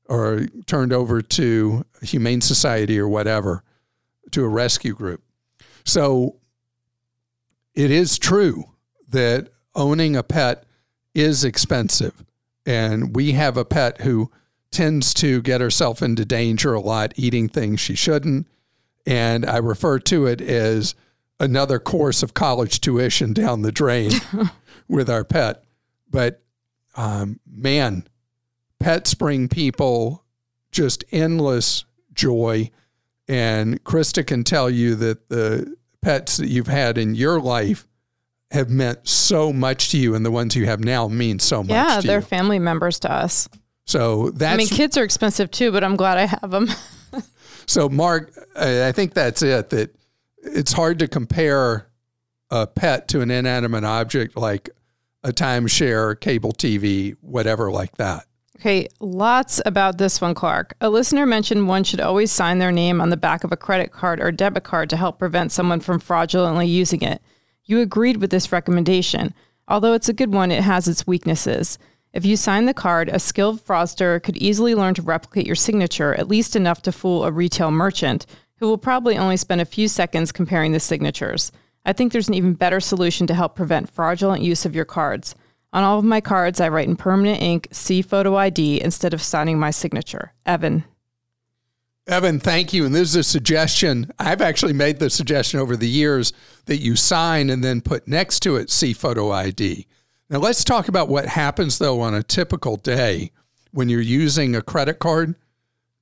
or 0.07 0.47
turned 0.67 0.93
over 0.93 1.21
to 1.21 1.85
a 2.01 2.07
humane 2.07 2.41
society 2.41 2.99
or 2.99 3.09
whatever, 3.09 3.63
to 4.31 4.45
a 4.45 4.49
rescue 4.49 4.95
group. 4.95 5.23
So 5.85 6.37
it 7.75 7.91
is 7.91 8.19
true 8.19 8.65
that 9.09 9.49
owning 9.75 10.17
a 10.17 10.23
pet 10.23 10.65
is 11.15 11.45
expensive. 11.45 12.25
And 12.65 13.15
we 13.15 13.33
have 13.33 13.57
a 13.57 13.65
pet 13.65 14.03
who 14.03 14.31
tends 14.71 15.13
to 15.15 15.43
get 15.43 15.61
herself 15.61 16.03
into 16.03 16.25
danger 16.25 16.75
a 16.75 16.81
lot, 16.81 17.13
eating 17.17 17.49
things 17.49 17.81
she 17.81 17.95
shouldn't. 17.95 18.47
And 19.07 19.45
I 19.45 19.59
refer 19.59 19.99
to 20.01 20.27
it 20.27 20.41
as 20.41 20.95
another 21.41 21.79
course 21.79 22.23
of 22.23 22.35
college 22.35 22.81
tuition 22.81 23.33
down 23.33 23.63
the 23.63 23.73
drain 23.73 24.13
with 24.89 25.11
our 25.11 25.25
pet. 25.25 25.65
But 26.11 26.43
um, 26.97 27.41
man, 27.51 28.07
pets 28.79 29.15
bring 29.15 29.49
people 29.49 30.25
just 30.71 31.05
endless 31.11 31.85
joy. 32.15 32.71
And 33.29 33.83
Christa 33.85 34.27
can 34.27 34.45
tell 34.45 34.71
you 34.71 34.95
that 34.97 35.29
the 35.29 35.77
pets 36.01 36.37
that 36.39 36.49
you've 36.49 36.67
had 36.67 36.99
in 36.99 37.15
your 37.15 37.41
life 37.41 37.87
have 38.53 38.71
meant 38.71 39.09
so 39.09 39.53
much 39.53 39.91
to 39.91 39.99
you 39.99 40.15
and 40.15 40.25
the 40.25 40.31
ones 40.31 40.55
you 40.55 40.67
have 40.67 40.81
now 40.85 41.09
mean 41.09 41.39
so 41.39 41.63
much 41.63 41.71
Yeah, 41.71 42.01
they're 42.01 42.21
you. 42.21 42.25
family 42.25 42.59
members 42.59 43.01
to 43.01 43.11
us. 43.13 43.49
So 43.87 44.31
that's 44.31 44.55
I 44.55 44.57
mean, 44.57 44.69
kids 44.69 44.97
are 44.97 45.03
expensive 45.05 45.51
too, 45.51 45.73
but 45.73 45.83
I'm 45.83 45.97
glad 45.97 46.19
I 46.19 46.27
have 46.27 46.51
them. 46.51 46.69
So, 47.67 47.89
Mark, 47.89 48.33
I 48.57 48.89
I 48.89 48.93
think 48.93 49.15
that's 49.15 49.41
it. 49.41 49.71
That 49.71 49.95
it's 50.43 50.73
hard 50.73 50.99
to 50.99 51.07
compare 51.07 51.87
a 52.51 52.67
pet 52.67 53.07
to 53.09 53.21
an 53.21 53.31
inanimate 53.31 53.85
object 53.85 54.37
like 54.37 54.69
a 55.23 55.31
timeshare, 55.31 56.19
cable 56.19 56.53
TV, 56.53 57.15
whatever 57.21 57.71
like 57.71 57.97
that. 57.99 58.27
Okay, 58.59 58.89
lots 59.01 59.61
about 59.65 59.99
this 59.99 60.21
one, 60.21 60.35
Clark. 60.35 60.75
A 60.81 60.91
listener 60.91 61.25
mentioned 61.25 61.69
one 61.69 61.85
should 61.85 62.01
always 62.01 62.33
sign 62.33 62.59
their 62.59 62.73
name 62.73 63.01
on 63.01 63.11
the 63.11 63.17
back 63.17 63.45
of 63.45 63.53
a 63.53 63.57
credit 63.57 63.93
card 63.93 64.21
or 64.21 64.33
debit 64.33 64.65
card 64.65 64.91
to 64.91 64.97
help 64.97 65.19
prevent 65.21 65.53
someone 65.53 65.79
from 65.81 66.01
fraudulently 66.01 66.67
using 66.67 67.03
it. 67.03 67.23
You 67.73 67.81
agreed 67.81 68.19
with 68.19 68.29
this 68.29 68.53
recommendation. 68.53 69.33
Although 69.67 69.95
it's 69.95 70.11
a 70.11 70.13
good 70.13 70.31
one, 70.31 70.51
it 70.51 70.63
has 70.63 70.89
its 70.89 71.07
weaknesses. 71.07 71.79
If 72.13 72.27
you 72.27 72.37
sign 72.37 72.67
the 72.67 72.75
card, 72.75 73.09
a 73.09 73.19
skilled 73.19 73.65
fraudster 73.65 74.23
could 74.23 74.37
easily 74.37 74.75
learn 74.75 74.93
to 74.93 75.01
replicate 75.01 75.47
your 75.47 75.57
signature, 75.57 76.13
at 76.13 76.29
least 76.29 76.55
enough 76.55 76.83
to 76.83 76.93
fool 76.93 77.25
a 77.25 77.33
retail 77.33 77.71
merchant, 77.71 78.27
who 78.57 78.67
will 78.67 78.77
probably 78.77 79.17
only 79.17 79.39
spend 79.39 79.63
a 79.63 79.65
few 79.65 79.89
seconds 79.89 80.33
comparing 80.33 80.73
the 80.73 80.81
signatures. 80.81 81.51
I 81.87 81.95
think 81.95 82.13
there's 82.13 82.29
an 82.29 82.35
even 82.35 82.53
better 82.53 82.79
solution 82.79 83.27
to 83.29 83.35
help 83.35 83.57
prevent 83.57 83.89
fraudulent 83.89 84.43
use 84.43 84.67
of 84.67 84.75
your 84.75 84.85
cards. 84.85 85.35
On 85.73 85.83
all 85.83 85.99
of 85.99 86.05
my 86.05 86.21
cards, 86.21 86.61
I 86.61 86.69
write 86.69 86.89
in 86.89 86.97
permanent 86.97 87.41
ink 87.41 87.69
see 87.73 88.03
photo 88.03 88.37
ID 88.37 88.83
instead 88.83 89.15
of 89.15 89.23
signing 89.23 89.59
my 89.59 89.71
signature. 89.71 90.35
Evan. 90.45 90.85
Evan, 92.07 92.41
thank 92.41 92.73
you. 92.73 92.85
And 92.85 92.95
this 92.95 93.11
is 93.11 93.17
a 93.17 93.23
suggestion. 93.23 94.11
I've 94.19 94.41
actually 94.41 94.73
made 94.73 94.99
the 94.99 95.09
suggestion 95.09 95.61
over 95.61 95.77
the 95.77 95.89
years 95.89 96.33
that 96.67 96.79
you 96.79 96.97
sign 96.97 97.49
and 97.49 97.63
then 97.63 97.81
put 97.81 98.09
next 98.09 98.41
to 98.41 98.57
it 98.57 98.71
see 98.71 98.93
photo 98.93 99.31
ID. 99.31 99.87
Now, 100.29 100.39
let's 100.39 100.65
talk 100.65 100.89
about 100.89 101.09
what 101.09 101.27
happens 101.27 101.79
though 101.79 102.01
on 102.01 102.15
a 102.15 102.23
typical 102.23 102.77
day 102.77 103.31
when 103.71 103.89
you're 103.89 104.01
using 104.01 104.57
a 104.57 104.63
credit 104.63 104.99
card. 104.99 105.37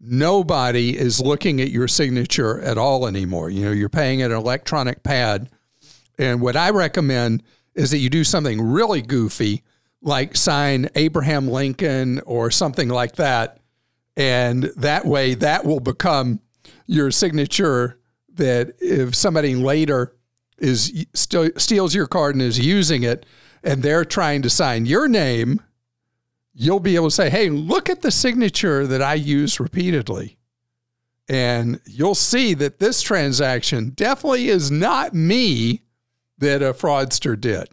Nobody 0.00 0.96
is 0.96 1.20
looking 1.20 1.60
at 1.60 1.70
your 1.70 1.86
signature 1.86 2.62
at 2.62 2.78
all 2.78 3.06
anymore. 3.06 3.50
You 3.50 3.66
know, 3.66 3.72
you're 3.72 3.90
paying 3.90 4.22
an 4.22 4.32
electronic 4.32 5.02
pad. 5.02 5.50
And 6.18 6.40
what 6.40 6.56
I 6.56 6.70
recommend 6.70 7.42
is 7.74 7.90
that 7.90 7.98
you 7.98 8.08
do 8.08 8.24
something 8.24 8.62
really 8.62 9.02
goofy, 9.02 9.62
like 10.00 10.34
sign 10.34 10.88
Abraham 10.94 11.48
Lincoln 11.48 12.20
or 12.20 12.50
something 12.50 12.88
like 12.88 13.16
that 13.16 13.60
and 14.20 14.64
that 14.76 15.06
way 15.06 15.32
that 15.32 15.64
will 15.64 15.80
become 15.80 16.40
your 16.86 17.10
signature 17.10 17.98
that 18.34 18.74
if 18.78 19.14
somebody 19.14 19.54
later 19.54 20.14
is 20.58 21.06
still 21.14 21.48
steals 21.56 21.94
your 21.94 22.06
card 22.06 22.34
and 22.34 22.42
is 22.42 22.58
using 22.58 23.02
it 23.02 23.24
and 23.64 23.82
they're 23.82 24.04
trying 24.04 24.42
to 24.42 24.50
sign 24.50 24.84
your 24.84 25.08
name 25.08 25.58
you'll 26.52 26.80
be 26.80 26.96
able 26.96 27.08
to 27.08 27.14
say 27.14 27.30
hey 27.30 27.48
look 27.48 27.88
at 27.88 28.02
the 28.02 28.10
signature 28.10 28.86
that 28.86 29.02
i 29.02 29.14
use 29.14 29.58
repeatedly. 29.58 30.36
And 31.28 31.80
you'll 31.86 32.16
see 32.16 32.54
that 32.54 32.80
this 32.80 33.00
transaction 33.00 33.90
definitely 33.90 34.48
is 34.48 34.68
not 34.68 35.14
me 35.14 35.82
that 36.38 36.60
a 36.60 36.72
fraudster 36.74 37.40
did. 37.40 37.68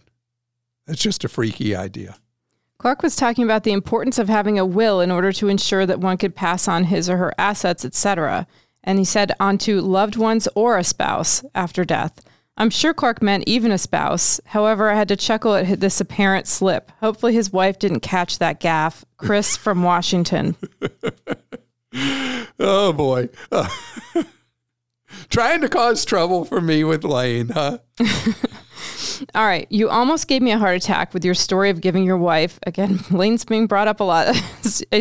It's 0.86 1.02
just 1.02 1.24
a 1.24 1.28
freaky 1.28 1.76
idea 1.76 2.18
Clark 2.80 3.02
was 3.02 3.16
talking 3.16 3.44
about 3.44 3.64
the 3.64 3.72
importance 3.72 4.20
of 4.20 4.30
having 4.30 4.60
a 4.60 4.66
will 4.66 5.02
in 5.02 5.10
order 5.10 5.32
to 5.32 5.48
ensure 5.48 5.86
that 5.86 6.00
one 6.00 6.18
could 6.18 6.36
pass 6.36 6.68
on 6.68 6.86
his 6.86 7.10
or 7.10 7.18
her 7.18 7.34
assets, 7.38 7.84
etc. 7.84 8.46
And 8.84 9.00
he 9.00 9.06
said 9.06 9.32
onto 9.40 9.82
loved 9.82 10.16
ones 10.16 10.48
or 10.56 10.78
a 10.78 10.84
spouse 10.84 11.44
after 11.56 11.84
death. 11.84 12.22
I'm 12.60 12.70
sure 12.72 12.94
Clark 12.94 13.22
meant 13.22 13.44
even 13.46 13.72
a 13.72 13.78
spouse. 13.78 14.42
However, 14.46 14.90
I 14.90 14.96
had 14.96 15.08
to 15.10 15.16
chuckle 15.16 15.56
at 15.56 15.80
this 15.80 16.02
apparent 16.02 16.48
slip. 16.48 16.92
Hopefully, 17.02 17.34
his 17.34 17.54
wife 17.54 17.78
didn't 17.78 18.00
catch 18.00 18.40
that 18.40 18.60
gaffe. 18.60 19.04
Chris 19.18 19.56
from 19.56 19.84
Washington. 19.84 20.56
oh 22.60 22.94
boy. 22.94 23.30
Trying 25.30 25.62
to 25.62 25.70
cause 25.70 26.04
trouble 26.06 26.46
for 26.46 26.62
me 26.62 26.84
with 26.84 27.04
Lane, 27.04 27.50
huh? 27.50 27.80
All 29.36 29.46
right. 29.46 29.68
You 29.70 29.90
almost 29.90 30.28
gave 30.28 30.42
me 30.42 30.52
a 30.52 30.58
heart 30.58 30.76
attack 30.76 31.14
with 31.14 31.24
your 31.26 31.34
story 31.34 31.70
of 31.70 31.82
giving 31.82 32.04
your 32.04 32.18
wife, 32.18 32.60
again, 32.66 33.00
Lane's 33.12 33.46
being 33.46 33.68
brought 33.68 33.88
up 33.88 34.00
a 34.00 34.04
lot, 34.04 34.28
a 34.30 34.34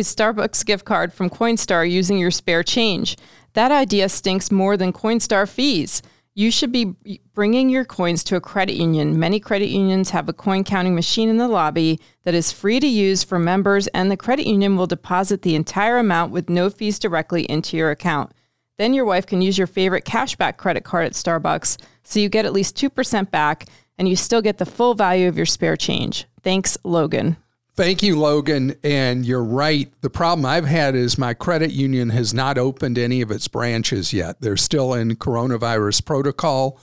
Starbucks 0.01 0.65
gift 0.65 0.85
card 0.85 1.13
from 1.13 1.29
Coinstar 1.29 1.89
using 1.89 2.17
your 2.17 2.31
spare 2.31 2.63
change. 2.63 3.17
That 3.53 3.71
idea 3.71 4.09
stinks 4.09 4.51
more 4.51 4.77
than 4.77 4.93
Coinstar 4.93 5.49
fees. 5.49 6.01
You 6.35 6.51
should 6.51 6.71
be 6.71 6.93
bringing 7.33 7.67
your 7.67 7.83
coins 7.83 8.23
to 8.25 8.35
a 8.35 8.41
credit 8.41 8.75
union. 8.75 9.17
Many 9.17 9.39
credit 9.39 9.69
unions 9.69 10.11
have 10.11 10.29
a 10.29 10.33
coin 10.33 10.63
counting 10.63 10.93
machine 10.93 11.29
in 11.29 11.37
the 11.37 11.47
lobby 11.47 11.99
that 12.25 12.35
is 12.35 12.51
free 12.51 12.79
to 12.79 12.87
use 12.87 13.23
for 13.23 13.39
members, 13.39 13.87
and 13.87 14.11
the 14.11 14.17
credit 14.17 14.45
union 14.45 14.75
will 14.75 14.85
deposit 14.85 15.41
the 15.41 15.55
entire 15.55 15.97
amount 15.97 16.31
with 16.31 16.47
no 16.47 16.69
fees 16.69 16.99
directly 16.99 17.45
into 17.45 17.75
your 17.75 17.89
account. 17.89 18.33
Then 18.77 18.93
your 18.93 19.05
wife 19.05 19.25
can 19.25 19.41
use 19.41 19.57
your 19.57 19.65
favorite 19.65 20.05
cashback 20.05 20.57
credit 20.57 20.83
card 20.83 21.07
at 21.07 21.13
Starbucks, 21.13 21.81
so 22.03 22.19
you 22.19 22.29
get 22.29 22.45
at 22.45 22.53
least 22.53 22.77
2% 22.77 23.31
back 23.31 23.65
and 23.97 24.07
you 24.07 24.15
still 24.15 24.41
get 24.41 24.57
the 24.57 24.65
full 24.65 24.93
value 24.93 25.27
of 25.27 25.37
your 25.37 25.45
spare 25.45 25.77
change. 25.77 26.25
Thanks, 26.41 26.77
Logan. 26.83 27.37
Thank 27.75 28.01
you, 28.01 28.19
Logan. 28.19 28.75
And 28.83 29.25
you're 29.25 29.43
right. 29.43 29.91
The 30.01 30.09
problem 30.09 30.45
I've 30.45 30.65
had 30.65 30.95
is 30.95 31.17
my 31.17 31.33
credit 31.35 31.71
union 31.71 32.09
has 32.09 32.33
not 32.33 32.57
opened 32.57 32.97
any 32.97 33.21
of 33.21 33.29
its 33.29 33.47
branches 33.47 34.13
yet. 34.13 34.41
They're 34.41 34.57
still 34.57 34.93
in 34.93 35.15
coronavirus 35.15 36.03
protocol, 36.05 36.79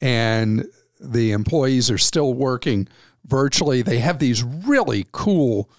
and 0.00 0.66
the 1.00 1.32
employees 1.32 1.90
are 1.90 1.98
still 1.98 2.32
working 2.32 2.88
virtually. 3.26 3.82
They 3.82 3.98
have 3.98 4.18
these 4.18 4.42
really 4.42 5.06
cool 5.12 5.70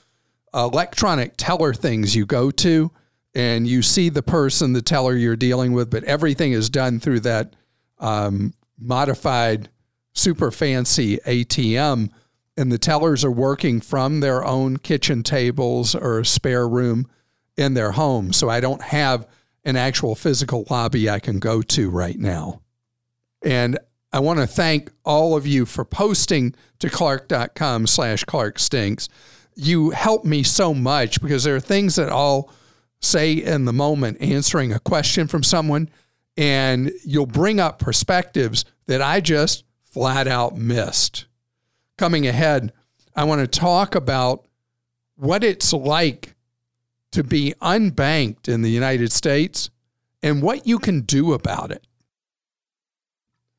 electronic 0.53 1.34
teller 1.36 1.74
things 1.74 2.15
you 2.15 2.25
go 2.25 2.51
to, 2.51 2.91
and 3.34 3.67
you 3.67 3.81
see 3.81 4.10
the 4.10 4.24
person, 4.24 4.74
the 4.74 4.81
teller 4.81 5.15
you're 5.15 5.36
dealing 5.36 5.74
with, 5.74 5.89
but 5.89 6.03
everything 6.03 6.51
is 6.51 6.69
done 6.69 7.00
through 7.00 7.22
that 7.22 7.55
um, 8.00 8.53
modified 8.79 9.69
super 10.13 10.51
fancy 10.51 11.18
ATM, 11.25 12.10
and 12.58 12.72
the 12.72 12.78
tellers 12.78 13.24
are 13.24 13.32
working 13.32 13.80
from 13.80 14.20
their 14.20 14.44
own 14.44 14.78
kitchen 14.78 15.24
tables 15.24 15.96
or 15.96 16.24
spare 16.24 16.68
room 16.68 17.08
in 17.56 17.74
their 17.74 17.92
home. 17.92 18.34
So 18.34 18.50
I 18.50 18.60
don't 18.60 18.82
have 18.82 19.28
an 19.63 19.75
actual 19.75 20.16
physical 20.16 20.66
lobby 20.70 21.10
I 21.10 21.20
can 21.20 21.39
go 21.39 21.62
to 21.62 21.89
right 21.89 22.18
now. 22.18 22.62
And 23.44 23.78
I 24.12 24.20
want 24.20 24.39
to 24.39 24.48
thank 24.48 24.92
all 25.06 25.36
of 25.36 25.46
you 25.46 25.66
for 25.66 25.86
posting 25.86 26.56
to 26.80 26.89
clark.com 26.89 27.88
slash 27.88 28.24
clarkstinks. 28.25 29.08
You 29.56 29.92
help 29.92 30.25
me 30.25 30.44
so 30.44 30.74
much 30.74 31.22
because 31.22 31.44
there 31.44 31.56
are 31.56 31.62
things 31.62 31.96
that 31.96 32.10
I'll 32.10 32.51
say 33.01 33.34
in 33.34 33.66
the 33.66 33.74
moment 33.74 34.22
answering 34.22 34.74
a 34.74 34.80
question 34.80 35.28
from 35.28 35.44
someone, 35.44 35.89
and 36.36 36.92
you'll 37.06 37.25
bring 37.25 37.60
up 37.60 37.80
perspectives 37.80 38.66
that 38.88 39.01
I 39.01 39.22
just 39.22 39.63
flat 39.89 40.27
out 40.27 40.55
missed. 40.58 41.25
Coming 41.98 42.27
ahead, 42.27 42.74
I 43.15 43.24
want 43.24 43.41
to 43.41 43.60
talk 43.60 43.96
about 43.96 44.48
what 45.15 45.43
it's 45.43 45.74
like 45.74 46.36
to 47.12 47.24
be 47.24 47.53
unbanked 47.62 48.48
in 48.48 48.62
the 48.62 48.69
United 48.69 49.12
States 49.12 49.69
and 50.22 50.41
what 50.41 50.67
you 50.67 50.79
can 50.79 51.01
do 51.01 51.34
about 51.34 51.72
it. 51.72 51.86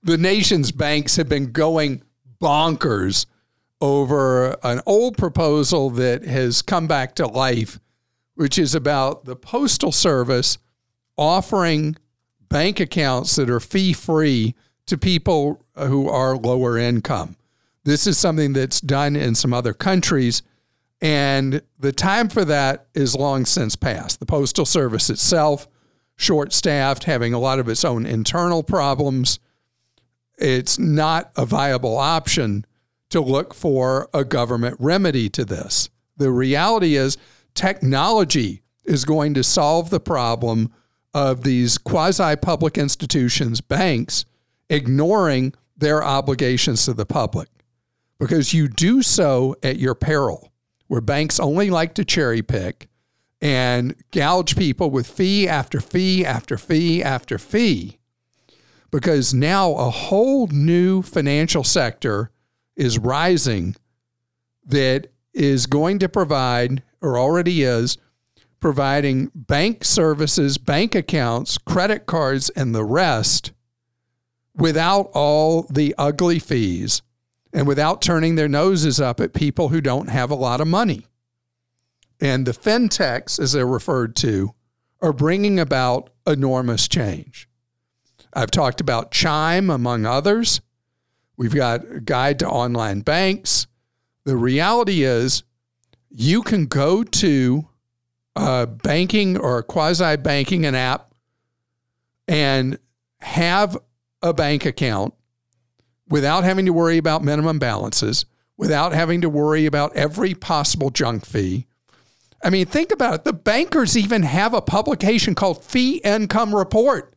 The 0.02 0.16
nation's 0.16 0.72
banks 0.72 1.16
have 1.16 1.28
been 1.28 1.52
going 1.52 2.02
bonkers 2.40 3.26
over 3.80 4.56
an 4.62 4.80
old 4.86 5.16
proposal 5.16 5.90
that 5.90 6.24
has 6.24 6.62
come 6.62 6.86
back 6.86 7.14
to 7.16 7.26
life, 7.26 7.80
which 8.34 8.58
is 8.58 8.74
about 8.74 9.24
the 9.24 9.36
Postal 9.36 9.92
Service 9.92 10.58
offering 11.16 11.96
bank 12.48 12.80
accounts 12.80 13.36
that 13.36 13.50
are 13.50 13.60
fee 13.60 13.92
free 13.92 14.54
to 14.86 14.98
people 14.98 15.64
who 15.76 16.08
are 16.08 16.36
lower 16.36 16.76
income. 16.78 17.36
This 17.84 18.06
is 18.06 18.18
something 18.18 18.52
that's 18.52 18.80
done 18.80 19.16
in 19.16 19.34
some 19.34 19.54
other 19.54 19.72
countries, 19.72 20.42
and 21.00 21.62
the 21.78 21.92
time 21.92 22.28
for 22.28 22.44
that 22.44 22.86
is 22.94 23.14
long 23.16 23.46
since 23.46 23.74
past. 23.74 24.20
The 24.20 24.26
Postal 24.26 24.66
Service 24.66 25.08
itself, 25.08 25.66
short 26.16 26.52
staffed, 26.52 27.04
having 27.04 27.32
a 27.32 27.38
lot 27.38 27.58
of 27.58 27.68
its 27.68 27.84
own 27.84 28.04
internal 28.04 28.62
problems, 28.62 29.38
it's 30.36 30.78
not 30.78 31.30
a 31.36 31.46
viable 31.46 31.96
option 31.96 32.66
to 33.10 33.20
look 33.20 33.54
for 33.54 34.08
a 34.14 34.24
government 34.24 34.76
remedy 34.78 35.28
to 35.30 35.44
this. 35.44 35.90
The 36.16 36.30
reality 36.30 36.96
is, 36.96 37.16
technology 37.54 38.62
is 38.84 39.04
going 39.04 39.34
to 39.34 39.44
solve 39.44 39.90
the 39.90 40.00
problem 40.00 40.72
of 41.14 41.42
these 41.42 41.78
quasi 41.78 42.36
public 42.36 42.78
institutions, 42.78 43.60
banks, 43.60 44.24
ignoring 44.70 45.52
their 45.76 46.02
obligations 46.02 46.84
to 46.84 46.94
the 46.94 47.06
public 47.06 47.48
because 48.18 48.54
you 48.54 48.68
do 48.68 49.02
so 49.02 49.56
at 49.62 49.78
your 49.78 49.94
peril, 49.94 50.52
where 50.86 51.00
banks 51.00 51.40
only 51.40 51.70
like 51.70 51.94
to 51.94 52.04
cherry 52.04 52.42
pick 52.42 52.88
and 53.40 53.94
gouge 54.12 54.56
people 54.56 54.90
with 54.90 55.06
fee 55.06 55.48
after 55.48 55.80
fee 55.80 56.24
after 56.24 56.58
fee 56.58 57.02
after 57.02 57.38
fee. 57.38 57.98
Because 58.90 59.32
now 59.32 59.72
a 59.74 59.88
whole 59.88 60.46
new 60.48 61.00
financial 61.00 61.64
sector 61.64 62.30
is 62.76 62.98
rising 62.98 63.76
that 64.66 65.08
is 65.32 65.66
going 65.66 65.98
to 66.00 66.08
provide, 66.08 66.82
or 67.00 67.18
already 67.18 67.62
is, 67.62 67.96
providing 68.58 69.30
bank 69.34 69.84
services, 69.84 70.58
bank 70.58 70.94
accounts, 70.94 71.56
credit 71.56 72.04
cards, 72.04 72.50
and 72.50 72.74
the 72.74 72.84
rest 72.84 73.52
without 74.60 75.10
all 75.14 75.62
the 75.70 75.94
ugly 75.98 76.38
fees 76.38 77.02
and 77.52 77.66
without 77.66 78.02
turning 78.02 78.36
their 78.36 78.48
noses 78.48 79.00
up 79.00 79.18
at 79.18 79.32
people 79.32 79.70
who 79.70 79.80
don't 79.80 80.08
have 80.08 80.30
a 80.30 80.36
lot 80.36 80.60
of 80.60 80.68
money. 80.68 81.06
And 82.20 82.46
the 82.46 82.52
fintechs, 82.52 83.40
as 83.40 83.52
they're 83.52 83.66
referred 83.66 84.14
to, 84.16 84.54
are 85.00 85.12
bringing 85.12 85.58
about 85.58 86.10
enormous 86.26 86.86
change. 86.86 87.48
I've 88.34 88.50
talked 88.50 88.80
about 88.80 89.10
Chime, 89.10 89.70
among 89.70 90.06
others. 90.06 90.60
We've 91.36 91.54
got 91.54 91.90
a 91.90 92.00
guide 92.00 92.38
to 92.40 92.48
online 92.48 93.00
banks. 93.00 93.66
The 94.24 94.36
reality 94.36 95.02
is, 95.02 95.42
you 96.10 96.42
can 96.42 96.66
go 96.66 97.02
to 97.02 97.66
a 98.36 98.66
banking 98.66 99.38
or 99.38 99.62
quasi 99.62 100.16
banking 100.16 100.66
an 100.66 100.74
app 100.74 101.14
and 102.28 102.78
have 103.20 103.78
a 104.22 104.32
bank 104.32 104.64
account 104.66 105.14
without 106.08 106.44
having 106.44 106.66
to 106.66 106.72
worry 106.72 106.98
about 106.98 107.24
minimum 107.24 107.58
balances, 107.58 108.26
without 108.56 108.92
having 108.92 109.20
to 109.20 109.28
worry 109.28 109.66
about 109.66 109.94
every 109.96 110.34
possible 110.34 110.90
junk 110.90 111.24
fee. 111.24 111.66
I 112.42 112.50
mean, 112.50 112.66
think 112.66 112.90
about 112.90 113.14
it. 113.14 113.24
The 113.24 113.32
bankers 113.32 113.96
even 113.96 114.22
have 114.22 114.54
a 114.54 114.62
publication 114.62 115.34
called 115.34 115.62
Fee 115.62 115.98
Income 115.98 116.54
Report 116.54 117.14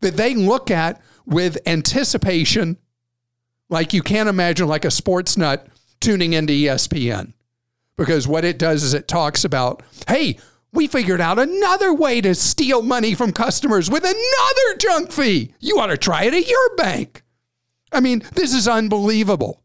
that 0.00 0.16
they 0.16 0.34
look 0.34 0.70
at 0.70 1.00
with 1.26 1.58
anticipation, 1.66 2.78
like 3.68 3.92
you 3.92 4.02
can't 4.02 4.28
imagine, 4.28 4.68
like 4.68 4.84
a 4.84 4.90
sports 4.90 5.36
nut 5.36 5.66
tuning 6.00 6.32
into 6.32 6.52
ESPN. 6.52 7.32
Because 7.96 8.28
what 8.28 8.44
it 8.44 8.58
does 8.58 8.82
is 8.82 8.94
it 8.94 9.08
talks 9.08 9.44
about, 9.44 9.82
hey, 10.06 10.38
we 10.76 10.86
figured 10.86 11.20
out 11.20 11.38
another 11.38 11.92
way 11.92 12.20
to 12.20 12.34
steal 12.34 12.82
money 12.82 13.14
from 13.14 13.32
customers 13.32 13.90
with 13.90 14.04
another 14.04 14.78
junk 14.78 15.10
fee. 15.10 15.54
You 15.58 15.78
ought 15.78 15.86
to 15.86 15.96
try 15.96 16.24
it 16.24 16.34
at 16.34 16.48
your 16.48 16.76
bank. 16.76 17.22
I 17.90 18.00
mean, 18.00 18.22
this 18.34 18.54
is 18.54 18.68
unbelievable. 18.68 19.62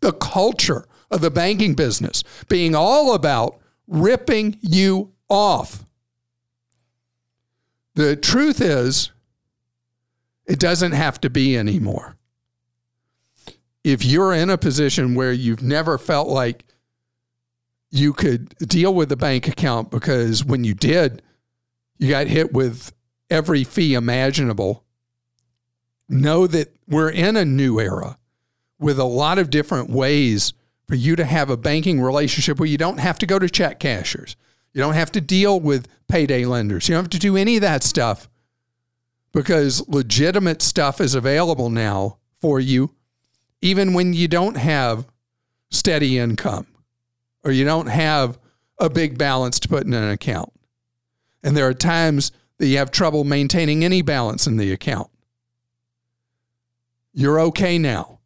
The 0.00 0.12
culture 0.12 0.86
of 1.10 1.20
the 1.20 1.30
banking 1.30 1.74
business 1.74 2.24
being 2.48 2.74
all 2.74 3.14
about 3.14 3.58
ripping 3.86 4.58
you 4.60 5.12
off. 5.28 5.84
The 7.94 8.16
truth 8.16 8.60
is, 8.60 9.10
it 10.46 10.58
doesn't 10.58 10.92
have 10.92 11.20
to 11.22 11.30
be 11.30 11.56
anymore. 11.56 12.16
If 13.82 14.04
you're 14.04 14.32
in 14.32 14.50
a 14.50 14.58
position 14.58 15.14
where 15.14 15.32
you've 15.32 15.62
never 15.62 15.98
felt 15.98 16.28
like 16.28 16.64
you 17.94 18.12
could 18.12 18.48
deal 18.58 18.92
with 18.92 19.08
the 19.08 19.16
bank 19.16 19.46
account 19.46 19.92
because 19.92 20.44
when 20.44 20.64
you 20.64 20.74
did, 20.74 21.22
you 21.96 22.08
got 22.08 22.26
hit 22.26 22.52
with 22.52 22.92
every 23.30 23.62
fee 23.62 23.94
imaginable. 23.94 24.84
Know 26.08 26.48
that 26.48 26.74
we're 26.88 27.10
in 27.10 27.36
a 27.36 27.44
new 27.44 27.78
era 27.78 28.18
with 28.80 28.98
a 28.98 29.04
lot 29.04 29.38
of 29.38 29.48
different 29.48 29.90
ways 29.90 30.54
for 30.88 30.96
you 30.96 31.14
to 31.14 31.24
have 31.24 31.50
a 31.50 31.56
banking 31.56 32.00
relationship 32.00 32.58
where 32.58 32.68
you 32.68 32.76
don't 32.76 32.98
have 32.98 33.16
to 33.20 33.26
go 33.26 33.38
to 33.38 33.48
check 33.48 33.78
cashers. 33.78 34.34
You 34.72 34.80
don't 34.80 34.94
have 34.94 35.12
to 35.12 35.20
deal 35.20 35.60
with 35.60 35.86
payday 36.08 36.46
lenders. 36.46 36.88
You 36.88 36.96
don't 36.96 37.04
have 37.04 37.10
to 37.10 37.18
do 37.20 37.36
any 37.36 37.54
of 37.54 37.62
that 37.62 37.84
stuff 37.84 38.28
because 39.32 39.88
legitimate 39.88 40.62
stuff 40.62 41.00
is 41.00 41.14
available 41.14 41.70
now 41.70 42.18
for 42.40 42.58
you, 42.58 42.90
even 43.62 43.94
when 43.94 44.14
you 44.14 44.26
don't 44.26 44.56
have 44.56 45.06
steady 45.70 46.18
income 46.18 46.66
or 47.44 47.52
you 47.52 47.64
don't 47.64 47.86
have 47.86 48.38
a 48.78 48.90
big 48.90 49.18
balance 49.18 49.60
to 49.60 49.68
put 49.68 49.86
in 49.86 49.94
an 49.94 50.10
account. 50.10 50.52
And 51.42 51.56
there 51.56 51.68
are 51.68 51.74
times 51.74 52.32
that 52.58 52.66
you 52.66 52.78
have 52.78 52.90
trouble 52.90 53.24
maintaining 53.24 53.84
any 53.84 54.02
balance 54.02 54.46
in 54.46 54.56
the 54.56 54.72
account. 54.72 55.10
You're 57.12 57.40
okay 57.40 57.78
now 57.78 58.20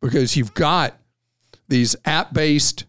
because 0.00 0.36
you've 0.36 0.54
got 0.54 0.98
these 1.68 1.96
app 2.04 2.34
based 2.34 2.84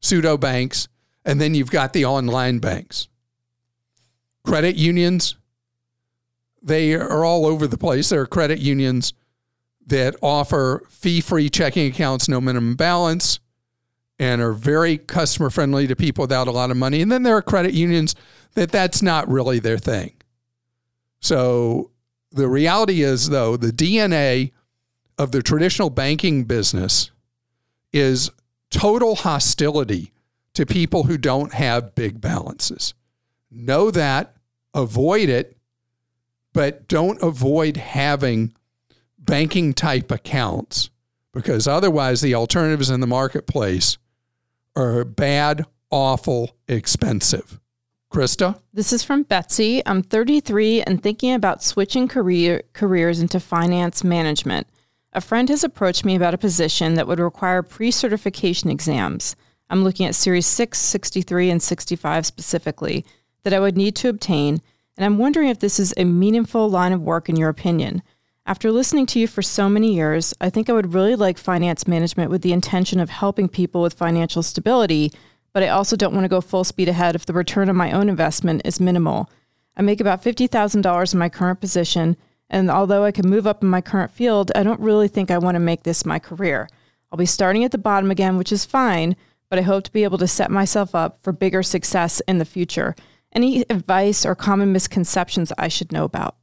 pseudo 0.00 0.36
banks 0.36 0.88
and 1.24 1.40
then 1.40 1.54
you've 1.54 1.70
got 1.70 1.92
the 1.92 2.04
online 2.04 2.60
banks. 2.60 3.08
Credit 4.44 4.76
unions, 4.76 5.36
they 6.62 6.94
are 6.94 7.24
all 7.24 7.44
over 7.44 7.66
the 7.66 7.76
place. 7.76 8.08
There 8.08 8.20
are 8.20 8.26
credit 8.26 8.60
unions 8.60 9.12
that 9.86 10.14
offer 10.22 10.84
fee 10.88 11.20
free 11.20 11.50
checking 11.50 11.90
accounts, 11.90 12.28
no 12.28 12.40
minimum 12.40 12.76
balance 12.76 13.40
and 14.18 14.40
are 14.40 14.52
very 14.52 14.98
customer 14.98 15.50
friendly 15.50 15.86
to 15.86 15.96
people 15.96 16.22
without 16.22 16.48
a 16.48 16.52
lot 16.52 16.70
of 16.70 16.76
money. 16.76 17.02
And 17.02 17.12
then 17.12 17.22
there 17.22 17.36
are 17.36 17.42
credit 17.42 17.74
unions 17.74 18.14
that 18.54 18.72
that's 18.72 19.02
not 19.02 19.28
really 19.28 19.58
their 19.58 19.78
thing. 19.78 20.14
So 21.20 21.90
the 22.32 22.48
reality 22.48 23.02
is, 23.02 23.28
though, 23.28 23.56
the 23.56 23.72
DNA 23.72 24.52
of 25.18 25.32
the 25.32 25.42
traditional 25.42 25.90
banking 25.90 26.44
business 26.44 27.10
is 27.92 28.30
total 28.70 29.16
hostility 29.16 30.12
to 30.54 30.66
people 30.66 31.04
who 31.04 31.18
don't 31.18 31.52
have 31.52 31.94
big 31.94 32.20
balances. 32.20 32.94
Know 33.50 33.90
that, 33.90 34.36
avoid 34.74 35.28
it, 35.28 35.56
but 36.52 36.88
don't 36.88 37.22
avoid 37.22 37.76
having 37.76 38.54
banking 39.18 39.74
type 39.74 40.10
accounts 40.10 40.90
because 41.32 41.68
otherwise 41.68 42.22
the 42.22 42.34
alternatives 42.34 42.88
in 42.88 43.00
the 43.00 43.06
marketplace 43.06 43.98
are 44.76 45.04
bad, 45.04 45.64
awful, 45.90 46.56
expensive. 46.68 47.58
Christa? 48.12 48.60
This 48.72 48.92
is 48.92 49.02
from 49.02 49.24
Betsy. 49.24 49.82
I'm 49.84 50.02
33 50.02 50.82
and 50.82 51.02
thinking 51.02 51.34
about 51.34 51.62
switching 51.62 52.06
career, 52.06 52.62
careers 52.72 53.20
into 53.20 53.40
finance 53.40 54.04
management. 54.04 54.68
A 55.12 55.20
friend 55.20 55.48
has 55.48 55.64
approached 55.64 56.04
me 56.04 56.14
about 56.14 56.34
a 56.34 56.38
position 56.38 56.94
that 56.94 57.08
would 57.08 57.18
require 57.18 57.62
pre 57.62 57.90
certification 57.90 58.70
exams. 58.70 59.34
I'm 59.68 59.82
looking 59.82 60.06
at 60.06 60.14
Series 60.14 60.46
6, 60.46 60.78
63, 60.78 61.50
and 61.50 61.62
65 61.62 62.26
specifically 62.26 63.04
that 63.42 63.52
I 63.52 63.60
would 63.60 63.76
need 63.76 63.96
to 63.96 64.08
obtain, 64.08 64.60
and 64.96 65.04
I'm 65.04 65.18
wondering 65.18 65.48
if 65.48 65.58
this 65.58 65.80
is 65.80 65.92
a 65.96 66.04
meaningful 66.04 66.68
line 66.68 66.92
of 66.92 67.00
work 67.00 67.28
in 67.28 67.36
your 67.36 67.48
opinion. 67.48 68.02
After 68.48 68.70
listening 68.70 69.06
to 69.06 69.18
you 69.18 69.26
for 69.26 69.42
so 69.42 69.68
many 69.68 69.92
years, 69.92 70.32
I 70.40 70.50
think 70.50 70.70
I 70.70 70.72
would 70.72 70.94
really 70.94 71.16
like 71.16 71.36
finance 71.36 71.88
management 71.88 72.30
with 72.30 72.42
the 72.42 72.52
intention 72.52 73.00
of 73.00 73.10
helping 73.10 73.48
people 73.48 73.82
with 73.82 73.94
financial 73.94 74.40
stability, 74.40 75.10
but 75.52 75.64
I 75.64 75.68
also 75.68 75.96
don't 75.96 76.14
want 76.14 76.22
to 76.22 76.28
go 76.28 76.40
full 76.40 76.62
speed 76.62 76.88
ahead 76.88 77.16
if 77.16 77.26
the 77.26 77.32
return 77.32 77.68
on 77.68 77.74
my 77.74 77.90
own 77.90 78.08
investment 78.08 78.62
is 78.64 78.78
minimal. 78.78 79.28
I 79.76 79.82
make 79.82 80.00
about 80.00 80.22
$50,000 80.22 81.12
in 81.12 81.18
my 81.18 81.28
current 81.28 81.60
position, 81.60 82.16
and 82.48 82.70
although 82.70 83.02
I 83.02 83.10
can 83.10 83.28
move 83.28 83.48
up 83.48 83.64
in 83.64 83.68
my 83.68 83.80
current 83.80 84.12
field, 84.12 84.52
I 84.54 84.62
don't 84.62 84.78
really 84.78 85.08
think 85.08 85.32
I 85.32 85.38
want 85.38 85.56
to 85.56 85.60
make 85.60 85.82
this 85.82 86.06
my 86.06 86.20
career. 86.20 86.68
I'll 87.10 87.18
be 87.18 87.26
starting 87.26 87.64
at 87.64 87.72
the 87.72 87.78
bottom 87.78 88.12
again, 88.12 88.38
which 88.38 88.52
is 88.52 88.64
fine, 88.64 89.16
but 89.50 89.58
I 89.58 89.62
hope 89.62 89.82
to 89.84 89.92
be 89.92 90.04
able 90.04 90.18
to 90.18 90.28
set 90.28 90.52
myself 90.52 90.94
up 90.94 91.18
for 91.20 91.32
bigger 91.32 91.64
success 91.64 92.22
in 92.28 92.38
the 92.38 92.44
future. 92.44 92.94
Any 93.32 93.62
advice 93.62 94.24
or 94.24 94.36
common 94.36 94.70
misconceptions 94.70 95.52
I 95.58 95.66
should 95.66 95.90
know 95.90 96.04
about? 96.04 96.36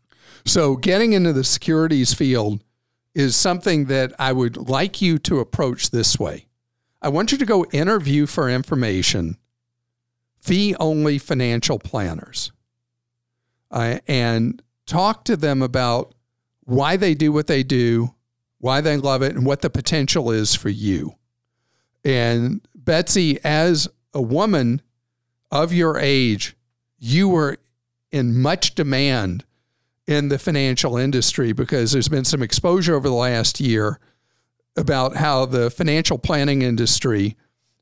So, 0.45 0.75
getting 0.75 1.13
into 1.13 1.31
the 1.33 1.43
securities 1.43 2.13
field 2.13 2.63
is 3.15 3.35
something 3.35 3.85
that 3.85 4.13
I 4.19 4.33
would 4.33 4.69
like 4.69 5.01
you 5.01 5.17
to 5.19 5.39
approach 5.39 5.91
this 5.91 6.19
way. 6.19 6.47
I 7.01 7.09
want 7.09 7.31
you 7.31 7.37
to 7.37 7.45
go 7.45 7.65
interview 7.65 8.25
for 8.25 8.49
information 8.49 9.37
fee 10.43 10.75
only 10.77 11.17
financial 11.17 11.79
planners 11.79 12.51
uh, 13.71 13.99
and 14.07 14.61
talk 14.85 15.23
to 15.25 15.37
them 15.37 15.61
about 15.61 16.13
why 16.65 16.97
they 16.97 17.13
do 17.13 17.31
what 17.31 17.47
they 17.47 17.63
do, 17.63 18.13
why 18.59 18.81
they 18.81 18.97
love 18.97 19.21
it, 19.21 19.35
and 19.35 19.45
what 19.45 19.61
the 19.61 19.69
potential 19.69 20.31
is 20.31 20.53
for 20.53 20.69
you. 20.69 21.15
And 22.03 22.61
Betsy, 22.75 23.39
as 23.43 23.87
a 24.13 24.21
woman 24.21 24.81
of 25.49 25.71
your 25.71 25.97
age, 25.97 26.55
you 26.99 27.29
were 27.29 27.57
in 28.11 28.41
much 28.41 28.75
demand 28.75 29.45
in 30.07 30.29
the 30.29 30.39
financial 30.39 30.97
industry 30.97 31.53
because 31.53 31.91
there's 31.91 32.09
been 32.09 32.25
some 32.25 32.41
exposure 32.41 32.95
over 32.95 33.07
the 33.07 33.15
last 33.15 33.59
year 33.59 33.99
about 34.75 35.15
how 35.15 35.45
the 35.45 35.69
financial 35.69 36.17
planning 36.17 36.61
industry 36.61 37.37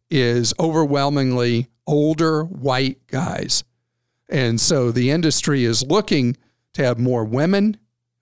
is 0.09 0.53
overwhelmingly 0.59 1.69
older 1.87 2.43
white 2.43 3.05
guys. 3.07 3.63
And 4.29 4.59
so 4.59 4.91
the 4.91 5.09
industry 5.09 5.63
is 5.63 5.83
looking 5.83 6.37
to 6.73 6.83
have 6.83 6.99
more 6.99 7.25
women 7.25 7.77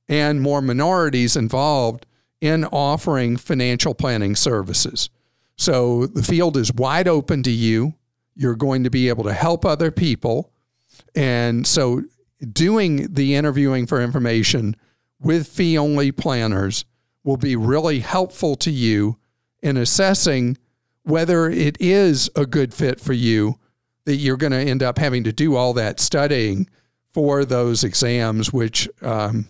and 0.08 0.42
more 0.42 0.62
minorities 0.62 1.36
involved 1.36 2.06
in 2.42 2.66
offering 2.66 3.38
financial 3.38 3.94
planning 3.94 4.36
services. 4.36 5.10
So 5.56 6.06
the 6.08 6.24
field 6.24 6.58
is 6.58 6.74
wide 6.74 7.08
open 7.08 7.44
to 7.44 7.52
you. 7.52 7.94
You're 8.36 8.56
going 8.56 8.86
to 8.86 8.90
be 8.90 9.10
able 9.10 9.26
to 9.26 9.34
help 9.34 9.66
other 9.66 9.92
people. 9.92 10.52
And 11.16 11.68
so 11.68 12.04
doing 12.52 13.13
the 13.13 13.36
interviewing 13.36 13.86
for 13.86 14.02
information 14.02 14.75
with 15.19 15.47
fee 15.47 15.78
only 15.78 16.12
planners 16.12 16.86
will 17.23 17.38
be 17.38 17.56
really 17.56 17.99
helpful 17.99 18.56
to 18.56 18.71
you 18.71 19.17
in 19.62 19.78
assessing 19.78 20.58
whether 21.04 21.49
it 21.49 21.78
is 21.80 22.30
a 22.36 22.45
good 22.45 22.73
fit 22.73 22.99
for 22.99 23.13
you 23.13 23.60
that 24.06 24.15
you're 24.15 24.38
going 24.38 24.52
to 24.52 24.58
end 24.58 24.82
up 24.82 24.97
having 24.97 25.23
to 25.23 25.34
do 25.34 25.56
all 25.56 25.73
that 25.73 25.99
studying 25.99 26.69
for 27.13 27.43
those 27.45 27.84
exams, 27.84 28.54
which 28.54 28.88
um, 29.02 29.45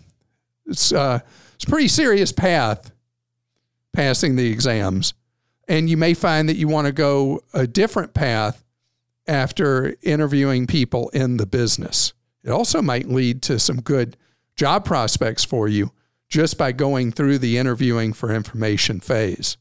it's, 0.66 0.92
uh, 0.92 1.20
it's 1.54 1.64
a 1.64 1.68
pretty 1.68 1.88
serious 1.88 2.32
path 2.32 2.90
passing 3.92 4.36
the 4.36 4.50
exams. 4.50 5.14
And 5.68 5.88
you 5.88 5.96
may 5.96 6.14
find 6.14 6.48
that 6.48 6.56
you 6.56 6.66
want 6.66 6.86
to 6.86 6.92
go 6.92 7.40
a 7.54 7.66
different 7.66 8.14
path 8.14 8.64
after 9.26 9.94
interviewing 10.02 10.66
people 10.66 11.10
in 11.10 11.36
the 11.36 11.46
business. 11.46 12.12
It 12.42 12.50
also 12.50 12.80
might 12.80 13.08
lead 13.08 13.42
to 13.42 13.58
some 13.58 13.80
good 13.80 14.16
job 14.56 14.84
prospects 14.84 15.44
for 15.44 15.68
you 15.68 15.92
just 16.28 16.56
by 16.56 16.72
going 16.72 17.12
through 17.12 17.38
the 17.38 17.58
interviewing 17.58 18.12
for 18.12 18.32
information 18.32 19.00
phase. 19.00 19.56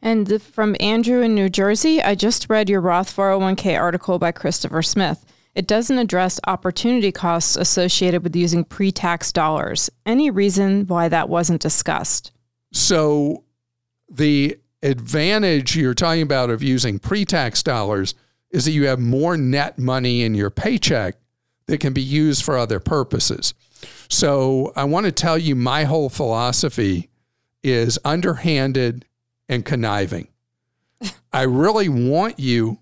And 0.00 0.42
from 0.42 0.74
Andrew 0.80 1.20
in 1.22 1.34
New 1.34 1.48
Jersey, 1.48 2.02
I 2.02 2.16
just 2.16 2.50
read 2.50 2.68
your 2.68 2.80
Roth 2.80 3.14
401k 3.14 3.78
article 3.78 4.18
by 4.18 4.32
Christopher 4.32 4.82
Smith. 4.82 5.24
It 5.54 5.68
doesn't 5.68 5.98
address 5.98 6.40
opportunity 6.46 7.12
costs 7.12 7.56
associated 7.56 8.24
with 8.24 8.34
using 8.34 8.64
pre 8.64 8.90
tax 8.90 9.30
dollars. 9.32 9.90
Any 10.06 10.30
reason 10.30 10.86
why 10.86 11.08
that 11.08 11.28
wasn't 11.28 11.60
discussed? 11.60 12.32
So, 12.72 13.44
the 14.10 14.58
advantage 14.82 15.76
you're 15.76 15.94
talking 15.94 16.22
about 16.22 16.50
of 16.50 16.62
using 16.62 16.98
pre 16.98 17.24
tax 17.24 17.62
dollars 17.62 18.14
is 18.50 18.64
that 18.64 18.72
you 18.72 18.86
have 18.86 18.98
more 18.98 19.36
net 19.36 19.78
money 19.78 20.22
in 20.22 20.34
your 20.34 20.50
paycheck 20.50 21.16
that 21.66 21.78
can 21.78 21.92
be 21.92 22.02
used 22.02 22.44
for 22.44 22.56
other 22.56 22.80
purposes. 22.80 23.54
So, 24.08 24.72
I 24.76 24.84
want 24.84 25.06
to 25.06 25.12
tell 25.12 25.38
you 25.38 25.56
my 25.56 25.84
whole 25.84 26.08
philosophy 26.08 27.08
is 27.62 27.98
underhanded 28.04 29.04
and 29.48 29.64
conniving. 29.64 30.28
I 31.32 31.42
really 31.42 31.88
want 31.88 32.38
you 32.38 32.78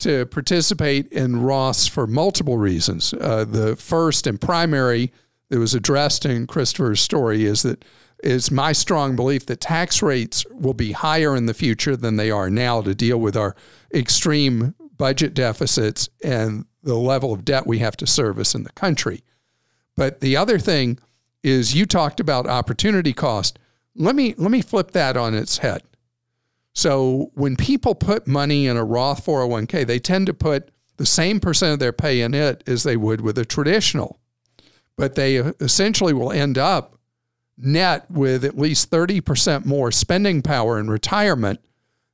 to 0.00 0.26
participate 0.26 1.12
in 1.12 1.36
Roths 1.36 1.88
for 1.88 2.06
multiple 2.06 2.58
reasons. 2.58 3.14
Uh, 3.14 3.44
the 3.44 3.76
first 3.76 4.26
and 4.26 4.40
primary 4.40 5.12
that 5.48 5.58
was 5.58 5.74
addressed 5.74 6.24
in 6.24 6.46
Christopher's 6.46 7.00
story 7.00 7.44
is 7.44 7.62
that 7.62 7.84
is 8.22 8.50
my 8.50 8.72
strong 8.72 9.16
belief 9.16 9.46
that 9.46 9.60
tax 9.60 10.00
rates 10.00 10.46
will 10.50 10.74
be 10.74 10.92
higher 10.92 11.36
in 11.36 11.46
the 11.46 11.54
future 11.54 11.96
than 11.96 12.16
they 12.16 12.30
are 12.30 12.48
now 12.48 12.80
to 12.80 12.94
deal 12.94 13.18
with 13.18 13.36
our 13.36 13.54
extreme 13.92 14.74
budget 15.02 15.34
deficits 15.34 16.08
and 16.22 16.64
the 16.84 16.94
level 16.94 17.32
of 17.32 17.44
debt 17.44 17.66
we 17.66 17.80
have 17.80 17.96
to 17.96 18.06
service 18.06 18.54
in 18.54 18.62
the 18.62 18.70
country. 18.70 19.24
But 19.96 20.20
the 20.20 20.36
other 20.36 20.60
thing 20.60 21.00
is 21.42 21.74
you 21.74 21.86
talked 21.86 22.20
about 22.20 22.46
opportunity 22.46 23.12
cost. 23.12 23.58
Let 23.96 24.14
me 24.14 24.32
let 24.38 24.52
me 24.52 24.62
flip 24.62 24.92
that 24.92 25.16
on 25.16 25.34
its 25.34 25.58
head. 25.58 25.82
So 26.72 27.32
when 27.34 27.56
people 27.56 27.96
put 27.96 28.28
money 28.28 28.68
in 28.68 28.76
a 28.76 28.84
Roth 28.84 29.26
401k, 29.26 29.84
they 29.84 29.98
tend 29.98 30.28
to 30.28 30.34
put 30.34 30.70
the 30.98 31.04
same 31.04 31.40
percent 31.40 31.72
of 31.72 31.80
their 31.80 31.92
pay 31.92 32.20
in 32.20 32.32
it 32.32 32.62
as 32.68 32.84
they 32.84 32.96
would 32.96 33.22
with 33.22 33.36
a 33.38 33.44
traditional. 33.44 34.20
But 34.96 35.16
they 35.16 35.38
essentially 35.38 36.12
will 36.12 36.30
end 36.30 36.58
up 36.58 36.96
net 37.58 38.08
with 38.08 38.44
at 38.44 38.56
least 38.56 38.88
30% 38.88 39.64
more 39.64 39.90
spending 39.90 40.42
power 40.42 40.78
in 40.78 40.88
retirement 40.88 41.58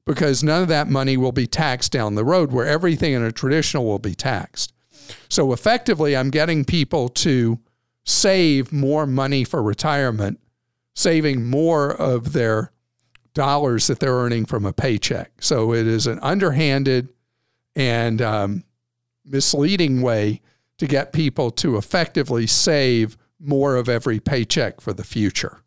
because 0.09 0.43
none 0.43 0.63
of 0.63 0.69
that 0.69 0.89
money 0.89 1.19
will 1.19 1.33
be 1.33 1.47
taxed 1.47 1.93
down 1.93 2.15
the 2.15 2.25
road 2.25 2.51
where 2.51 2.65
everything 2.65 3.13
in 3.13 3.23
a 3.23 3.31
traditional 3.31 3.85
will 3.85 3.99
be 3.99 4.15
taxed. 4.15 4.73
So 5.29 5.53
effectively, 5.53 6.17
I'm 6.17 6.31
getting 6.31 6.65
people 6.65 7.11
to 7.11 7.59
save 8.07 8.73
more 8.73 9.07
money 9.07 9.45
for 9.45 9.63
retirement, 9.63 10.41
saving 10.95 11.45
more 11.45 11.91
of 11.91 12.33
their 12.33 12.73
dollars 13.35 13.87
that 13.89 14.01
they're 14.01 14.15
earning 14.15 14.47
from 14.47 14.65
a 14.65 14.73
paycheck. 14.73 15.43
So 15.43 15.75
it 15.75 15.87
is 15.87 16.07
an 16.07 16.19
underhanded 16.21 17.11
and 17.77 18.23
um, 18.23 18.65
misleading 19.27 20.01
way 20.01 20.41
to 20.79 20.87
get 20.87 21.13
people 21.13 21.51
to 21.51 21.77
effectively 21.77 22.47
save 22.47 23.19
more 23.39 23.77
of 23.77 23.91
every 23.91 24.21
paycheck 24.21 24.81
for 24.81 24.95
the 24.95 25.05
future. 25.05 25.61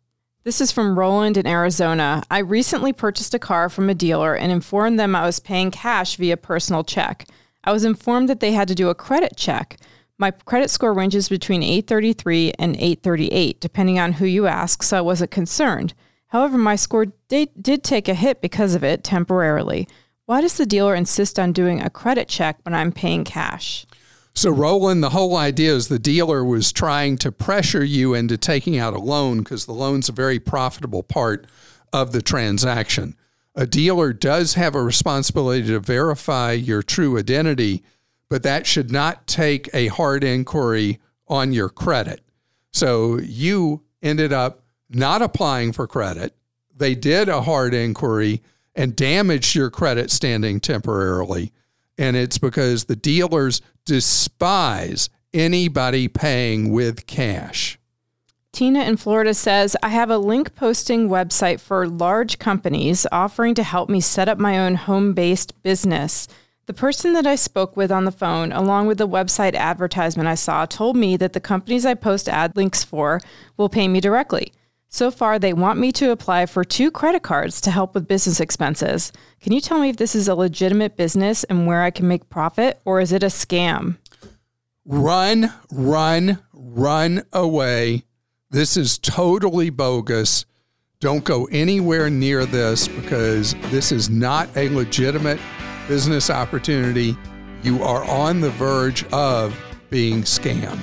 This 0.44 0.60
is 0.60 0.72
from 0.72 0.98
Roland 0.98 1.36
in 1.36 1.46
Arizona. 1.46 2.24
I 2.28 2.38
recently 2.38 2.92
purchased 2.92 3.32
a 3.32 3.38
car 3.38 3.68
from 3.68 3.88
a 3.88 3.94
dealer 3.94 4.34
and 4.34 4.50
informed 4.50 4.98
them 4.98 5.14
I 5.14 5.24
was 5.24 5.38
paying 5.38 5.70
cash 5.70 6.16
via 6.16 6.36
personal 6.36 6.82
check. 6.82 7.28
I 7.62 7.70
was 7.70 7.84
informed 7.84 8.28
that 8.28 8.40
they 8.40 8.50
had 8.50 8.66
to 8.66 8.74
do 8.74 8.88
a 8.88 8.94
credit 8.94 9.36
check. 9.36 9.76
My 10.18 10.32
credit 10.32 10.68
score 10.68 10.94
ranges 10.94 11.28
between 11.28 11.62
833 11.62 12.54
and 12.58 12.74
838, 12.74 13.60
depending 13.60 14.00
on 14.00 14.14
who 14.14 14.26
you 14.26 14.48
ask, 14.48 14.82
so 14.82 14.98
I 14.98 15.00
wasn't 15.00 15.30
concerned. 15.30 15.94
However, 16.26 16.58
my 16.58 16.74
score 16.74 17.06
did, 17.28 17.50
did 17.62 17.84
take 17.84 18.08
a 18.08 18.14
hit 18.14 18.40
because 18.40 18.74
of 18.74 18.82
it 18.82 19.04
temporarily. 19.04 19.86
Why 20.26 20.40
does 20.40 20.56
the 20.56 20.66
dealer 20.66 20.96
insist 20.96 21.38
on 21.38 21.52
doing 21.52 21.80
a 21.80 21.88
credit 21.88 22.26
check 22.26 22.58
when 22.64 22.74
I'm 22.74 22.90
paying 22.90 23.22
cash? 23.22 23.86
So, 24.34 24.50
Roland, 24.50 25.02
the 25.02 25.10
whole 25.10 25.36
idea 25.36 25.74
is 25.74 25.88
the 25.88 25.98
dealer 25.98 26.42
was 26.42 26.72
trying 26.72 27.18
to 27.18 27.30
pressure 27.30 27.84
you 27.84 28.14
into 28.14 28.38
taking 28.38 28.78
out 28.78 28.94
a 28.94 28.98
loan 28.98 29.38
because 29.38 29.66
the 29.66 29.74
loan's 29.74 30.08
a 30.08 30.12
very 30.12 30.38
profitable 30.38 31.02
part 31.02 31.46
of 31.92 32.12
the 32.12 32.22
transaction. 32.22 33.14
A 33.54 33.66
dealer 33.66 34.14
does 34.14 34.54
have 34.54 34.74
a 34.74 34.82
responsibility 34.82 35.66
to 35.66 35.78
verify 35.80 36.52
your 36.52 36.82
true 36.82 37.18
identity, 37.18 37.82
but 38.30 38.42
that 38.42 38.66
should 38.66 38.90
not 38.90 39.26
take 39.26 39.68
a 39.74 39.88
hard 39.88 40.24
inquiry 40.24 40.98
on 41.28 41.52
your 41.52 41.68
credit. 41.68 42.22
So, 42.72 43.18
you 43.18 43.82
ended 44.02 44.32
up 44.32 44.62
not 44.88 45.20
applying 45.20 45.72
for 45.72 45.86
credit. 45.86 46.34
They 46.74 46.94
did 46.94 47.28
a 47.28 47.42
hard 47.42 47.74
inquiry 47.74 48.42
and 48.74 48.96
damaged 48.96 49.54
your 49.54 49.68
credit 49.68 50.10
standing 50.10 50.58
temporarily. 50.58 51.52
And 51.98 52.16
it's 52.16 52.38
because 52.38 52.84
the 52.84 52.96
dealers 52.96 53.60
despise 53.84 55.10
anybody 55.34 56.08
paying 56.08 56.72
with 56.72 57.06
cash. 57.06 57.78
Tina 58.52 58.84
in 58.84 58.98
Florida 58.98 59.32
says, 59.32 59.76
I 59.82 59.88
have 59.88 60.10
a 60.10 60.18
link 60.18 60.54
posting 60.54 61.08
website 61.08 61.58
for 61.58 61.88
large 61.88 62.38
companies 62.38 63.06
offering 63.10 63.54
to 63.54 63.62
help 63.62 63.88
me 63.88 64.00
set 64.00 64.28
up 64.28 64.38
my 64.38 64.58
own 64.58 64.74
home 64.74 65.14
based 65.14 65.62
business. 65.62 66.28
The 66.66 66.74
person 66.74 67.14
that 67.14 67.26
I 67.26 67.34
spoke 67.34 67.76
with 67.76 67.90
on 67.90 68.04
the 68.04 68.12
phone, 68.12 68.52
along 68.52 68.86
with 68.86 68.98
the 68.98 69.08
website 69.08 69.54
advertisement 69.54 70.28
I 70.28 70.34
saw, 70.34 70.66
told 70.66 70.96
me 70.96 71.16
that 71.16 71.32
the 71.32 71.40
companies 71.40 71.86
I 71.86 71.94
post 71.94 72.28
ad 72.28 72.54
links 72.54 72.84
for 72.84 73.20
will 73.56 73.70
pay 73.70 73.88
me 73.88 74.00
directly. 74.00 74.52
So 74.94 75.10
far, 75.10 75.38
they 75.38 75.54
want 75.54 75.78
me 75.78 75.90
to 75.92 76.10
apply 76.10 76.44
for 76.44 76.64
two 76.64 76.90
credit 76.90 77.22
cards 77.22 77.62
to 77.62 77.70
help 77.70 77.94
with 77.94 78.06
business 78.06 78.40
expenses. 78.40 79.10
Can 79.40 79.54
you 79.54 79.60
tell 79.62 79.80
me 79.80 79.88
if 79.88 79.96
this 79.96 80.14
is 80.14 80.28
a 80.28 80.34
legitimate 80.34 80.98
business 80.98 81.44
and 81.44 81.66
where 81.66 81.80
I 81.80 81.90
can 81.90 82.06
make 82.06 82.28
profit, 82.28 82.78
or 82.84 83.00
is 83.00 83.10
it 83.10 83.22
a 83.22 83.28
scam? 83.28 83.96
Run, 84.84 85.50
run, 85.72 86.40
run 86.52 87.22
away. 87.32 88.02
This 88.50 88.76
is 88.76 88.98
totally 88.98 89.70
bogus. 89.70 90.44
Don't 91.00 91.24
go 91.24 91.48
anywhere 91.50 92.10
near 92.10 92.44
this 92.44 92.86
because 92.86 93.54
this 93.70 93.92
is 93.92 94.10
not 94.10 94.54
a 94.58 94.68
legitimate 94.68 95.40
business 95.88 96.28
opportunity. 96.28 97.16
You 97.62 97.82
are 97.82 98.04
on 98.04 98.42
the 98.42 98.50
verge 98.50 99.04
of 99.10 99.58
being 99.88 100.20
scammed. 100.20 100.78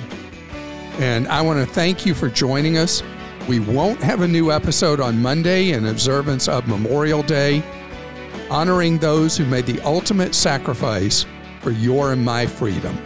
And 0.98 1.28
I 1.28 1.42
want 1.42 1.64
to 1.64 1.74
thank 1.74 2.04
you 2.04 2.12
for 2.12 2.28
joining 2.28 2.76
us. 2.76 3.04
We 3.50 3.58
won't 3.58 4.00
have 4.00 4.20
a 4.20 4.28
new 4.28 4.52
episode 4.52 5.00
on 5.00 5.20
Monday 5.20 5.72
in 5.72 5.86
observance 5.86 6.46
of 6.46 6.68
Memorial 6.68 7.24
Day, 7.24 7.64
honoring 8.48 8.98
those 8.98 9.36
who 9.36 9.44
made 9.44 9.66
the 9.66 9.80
ultimate 9.80 10.36
sacrifice 10.36 11.26
for 11.58 11.72
your 11.72 12.12
and 12.12 12.24
my 12.24 12.46
freedom. 12.46 12.96